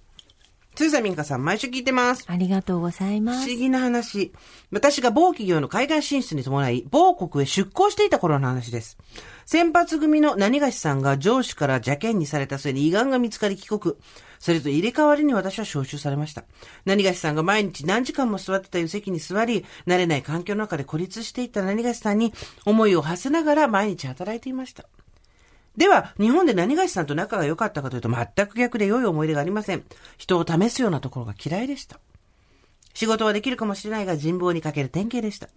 [0.76, 2.26] つゆさみんかさん、毎週聞いてます。
[2.26, 3.46] ありがとうございます。
[3.46, 4.34] 不思議な話。
[4.72, 8.98] 私が某企業の海外進出に伴い、某国へ出向していた頃の話です。
[9.46, 13.96] 先発組の何がしさんが上司から邪険にされた末に胃がんが見つかり帰国。
[14.40, 16.44] それと入れ替わりに私は招集されました。
[16.86, 22.34] 何がしさんが毎日何時間も座ってたいう席に座り、慣れない環境の中で孤立していった何がしさんに
[22.66, 24.86] 思いを馳せながら毎日働いていました。
[25.78, 29.84] では、日本で何がしさんと仲が良かったかというと全く逆で良い思い出がありません。
[30.18, 32.00] 人を試すようなところが嫌いでした。
[32.94, 35.50] 仕事はできるかもしれないが人望に欠ける典型でした。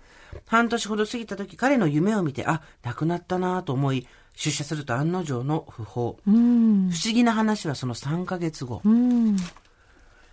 [0.47, 6.19] 半年ほど過ぎた時彼の夢を見て、あ、亡くなったなぁと思い、出社すると案の定の訃報。
[6.27, 6.91] うん。
[6.91, 8.81] 不思議な話はその3ヶ月後。
[8.85, 9.37] うん。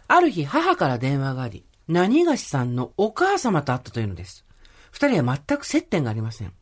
[0.08, 2.92] ある日母から電話があり、何がしさんの？
[2.96, 4.46] お母様と会ったというのです。
[4.92, 6.54] 二人は全く接点がありません。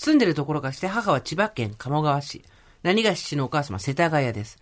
[0.00, 2.42] 住んでるところからして母は千葉県鴨川市。
[2.82, 4.56] 何がし氏のお母様世田谷です。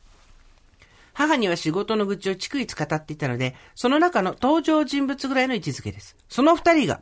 [1.14, 6.16] 母には仕事の愚痴を逐一語っていたので、その中の登場人物ぐらいの位置づけです。
[6.28, 7.00] その二人が、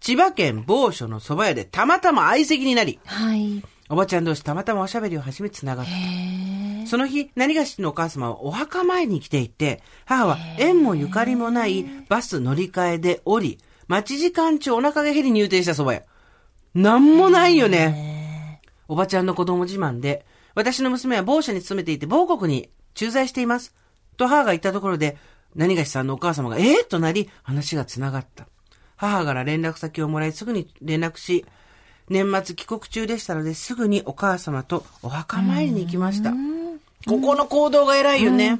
[0.00, 3.62] 千葉県某所の蕎麦屋でたまたま相席になり、はい。
[3.88, 6.86] おばちゃん同士たまたまおしゃべりを始め繋がった。
[6.86, 16.02] その日、何がしのお母様はお墓参りに来ていて、母は縁もゆかりもないバス乗り換えで降り、待ち時間中お腹が減り入店した蕎麦屋。
[16.74, 18.60] なんもないよね。
[18.88, 23.74] おばちゃんの子供自慢で、私の娘は某社に勤めていて某国に駐在しています。
[24.16, 25.16] と母が言ったところで、
[25.54, 28.46] 何がしさんのお母様が、ええとなり、話が繋がった。
[28.96, 31.44] 母から連絡先をもらいすぐに連絡し、
[32.08, 36.32] 年末帰国中でしたので、すぐにお母様とお墓参りに行きました。
[37.06, 38.58] ここの行動が偉いよね。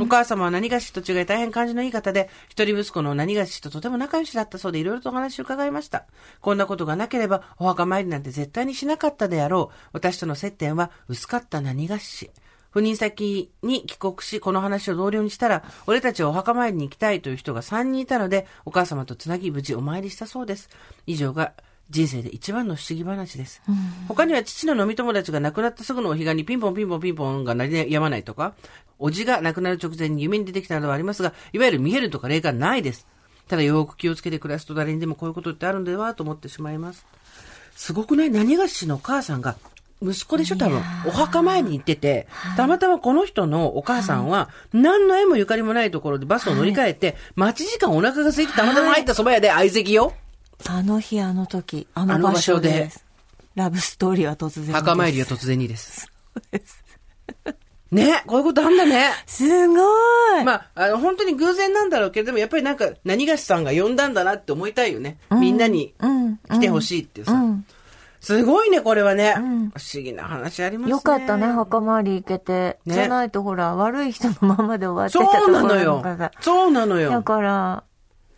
[0.00, 6.06] お母様は何がしと違い大変感じのいい方で、一人息子の何がしととても仲良しだったそうでいろいろとお話を伺いました。
[6.40, 9.88] こんなことがなければお墓参りなんて絶対にしなかったであろう。
[9.92, 12.30] 私との接点は薄かった何がし。
[12.74, 20.68] 赴任先に帰国し、この話を同僚にしたら、俺たちはお墓参りに行きたいという人が3人いたので、お母様とつなぎ無事お参りしたそうです。
[21.06, 21.54] 以上が
[21.90, 23.62] 人生で一番の不思議話です。
[24.08, 28.54] 他には父の飲み友達が亡くなったすぐのお彼岸にピンポンピンポンピンポンが鳴り止まないとか、
[28.98, 33.06] おじが亡くなる直前に夢に出てきたなどはありますが、いわゆる見えるとか霊感ないです。
[33.46, 37.06] ただよく気をつけて暮らすと誰にでもこういうことってあるんではと思ってしまいます。
[37.74, 38.30] すごくない？
[38.30, 39.56] 何がしのお母さんが、
[40.02, 40.56] 息子でしょ？
[40.56, 40.82] 多分。
[41.06, 50.12] お墓参りに行ってて、たまたまこの人のお母さんは、何の縁もゆかりもないところでバスを乗り換えて、待ち時間お腹が空いてたまたま入った蕎麦屋で相席よ。
[50.66, 52.90] あの日、あの時、あの場所で。
[53.58, 56.12] ラブストーリーは突然墓参りは突然にです。
[57.90, 59.10] ね、こういうことあんだね。
[59.26, 59.74] すご
[60.40, 60.44] い。
[60.44, 65.18] まあ、あの、本当に偶然なんだろうけれども、やっぱりなんか、何がしさんが呼んだんだなって思いたいよね。
[65.30, 65.94] みんなに
[66.50, 67.42] 来てほしいっていうさ。
[68.20, 69.34] すごいね、これはね。
[69.34, 70.90] 不思議な話ありますね。
[70.90, 72.78] よかったね、墓参り行けて。
[72.84, 76.02] ね、じゃないとほら、悪い人のままで終わってたとそうなのよ。
[76.40, 77.10] そうなのよ。
[77.10, 77.84] だから、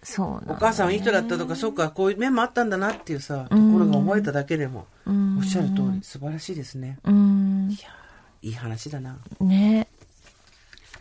[0.02, 6.98] そうお母さんいい人だったとか、そうか、こういう面もあったんだなっていうさ、ところが思えただけでも、おっしゃる通り、素晴らしいですね。
[7.04, 7.68] うん。
[7.70, 7.88] いや、
[8.42, 9.18] いい話だな。
[9.40, 9.88] ね。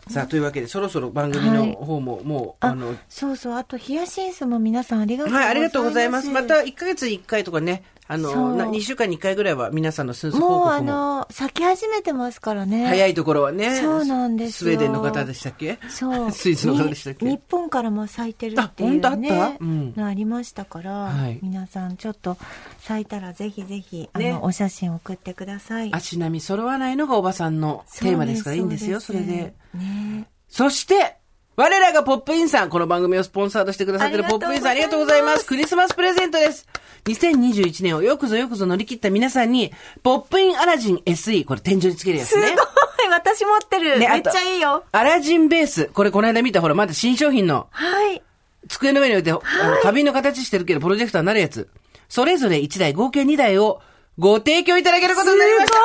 [0.08, 5.44] さあ、というわけで、そろそろ番組の方も、もう、あの、そうそう、あと、ヒヤシンスも皆さんありがとうございます。
[5.44, 6.30] はい、ありがとうございます。
[6.30, 10.58] また、1ヶ月に1回とかね、あの、2週間に1回ぐらいは皆さんのスンス報告も。
[10.64, 12.86] もうあの、咲き始めてますからね。
[12.88, 13.76] 早いところはね。
[13.80, 15.78] そうなんですスウェーデンの方でしたっけ？
[15.88, 16.30] そう。
[16.32, 17.24] スイスの方でしたっけ？
[17.30, 19.06] 日本からも咲いてるっていうね。
[19.06, 19.34] あ、本当？
[19.42, 19.56] あった？
[19.60, 19.94] うん。
[20.04, 22.36] ありましたから、はい、皆さんちょっと
[22.80, 25.90] 咲いたらぜひぜひ、あの、ね、お写真送ってください。
[25.94, 29.54] 足並み揃わないのがおばさんのテーマですからいいんですよ、それで。
[29.74, 31.19] ねそして、
[31.56, 35.44] 我らがポップインさん、この番組をスポンサーとしてくださってるポップインさんありがとうございます。
[35.44, 36.66] クリスマスプレゼントです。
[37.04, 39.72] 2021年をよくぞよくぞ乗り切った皆さんに、
[40.02, 42.48] ポップインアラジン SE、これ天井につけるやつね。
[42.48, 44.84] すごい私持ってる、ね、めっちゃいいよ。
[44.92, 47.66] アラジンベース、これこの間見たほら、まだ新商品の。
[47.70, 48.22] はい。
[48.68, 51.68] 机の上に置いて、はい、あの花瓶の形してるけど、プロジェクターになるやつ。
[52.08, 53.82] それぞれ1台、合計2台を
[54.18, 55.74] ご提供いただけることになりました。
[55.74, 55.80] す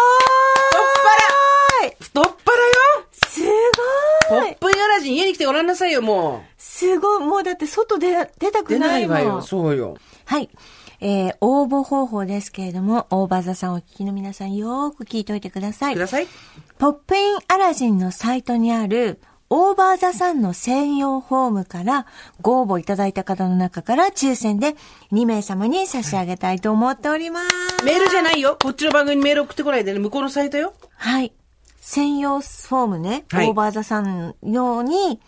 [1.82, 2.75] ごい太っ腹よ
[4.30, 6.42] ポップインアラジン家に来てごらんなさいよ、もう。
[6.58, 7.24] すごい。
[7.24, 9.18] もうだって外出、出たくないもん。
[9.18, 9.98] 出ないわよ、そうよ。
[10.26, 10.50] はい。
[11.02, 15.94] えー、応募方法ですけれども、大場座さんお聞きの皆さんよーく聞いといてください。
[15.94, 16.28] ください。
[16.78, 19.20] ポップインアラジンのサイトにある、
[19.50, 22.08] オーバーザさんの専用フォームから
[22.42, 24.76] ご応募いただいた方の中から抽選で
[25.12, 27.86] 2名様に差し上げたいと思っております。
[27.86, 28.58] メールじゃないよ。
[28.62, 30.00] こっちの番組にメール送ってこないでね。
[30.00, 30.74] 向こうのサイトよ。
[30.98, 31.32] はい。
[31.86, 35.22] 専用フォームね、はいオーバーザさん用に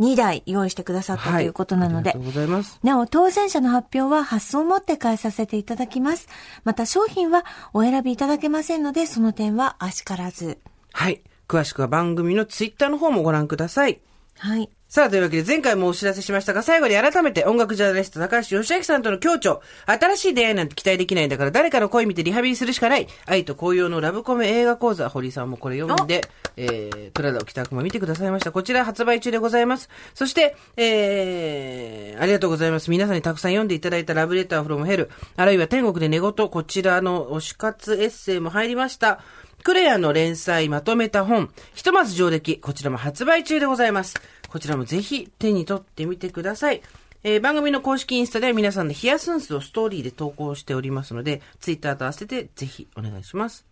[0.00, 2.80] 2台用意してくださったということなので、ありがとうございます。
[2.82, 6.26] なお、当選者の発表は発送をもって返させていただきます。
[6.64, 10.58] また商品はお選びいただけませんので、その点はあしからず。
[10.92, 11.22] はい。
[11.46, 14.00] 詳しくは番組のツイッターの方もご覧ください。
[14.40, 14.70] はい。
[14.88, 19.60] さあ、というわけで前回もお知らせしましたが、最後に改めて音楽ジャーナリスト高橋義明さんとの協調。
[19.84, 23.06] 新しい出会いなんて期待できないんだから、誰かの声見てリハビリするしかない。
[23.26, 25.10] 愛と紅葉のラブコメ映画講座。
[25.10, 26.22] 堀井さんもこれ読んで、
[26.56, 28.50] えー、プラダを着た悪魔見てくださいました。
[28.50, 29.90] こちら発売中でございます。
[30.14, 32.90] そして、えー、ありがとうございます。
[32.90, 39.20] 皆さんにたくさん読んでいただいたラブレターフロムヘル、あるいは天国で寝言、こちらの推し活エッセイも入りました。
[39.62, 44.20] クレアの連載まとめた本、ひとまず上出来、こちらも発売中でございます。
[44.48, 46.82] こちらもぜひ手に取ってみてください。
[47.22, 53.66] えー番組の公式インスタでは皆さんでヒヤスンスをストーリーで投稿しておりますので、ツイッターと合わせてぜひお願いします。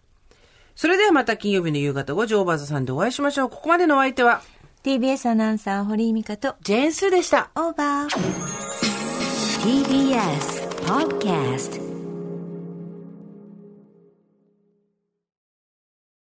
[0.77, 3.51] それではまた金曜日の夕方5時オーバーザさんでお会いしましょう。
[3.51, 4.43] ここまでのお相手は、
[4.85, 7.51] TBS アナウンサー、堀井美香と、ジェーンスーでした。
[7.57, 8.79] オーバー。
[9.65, 11.88] TBS Podcast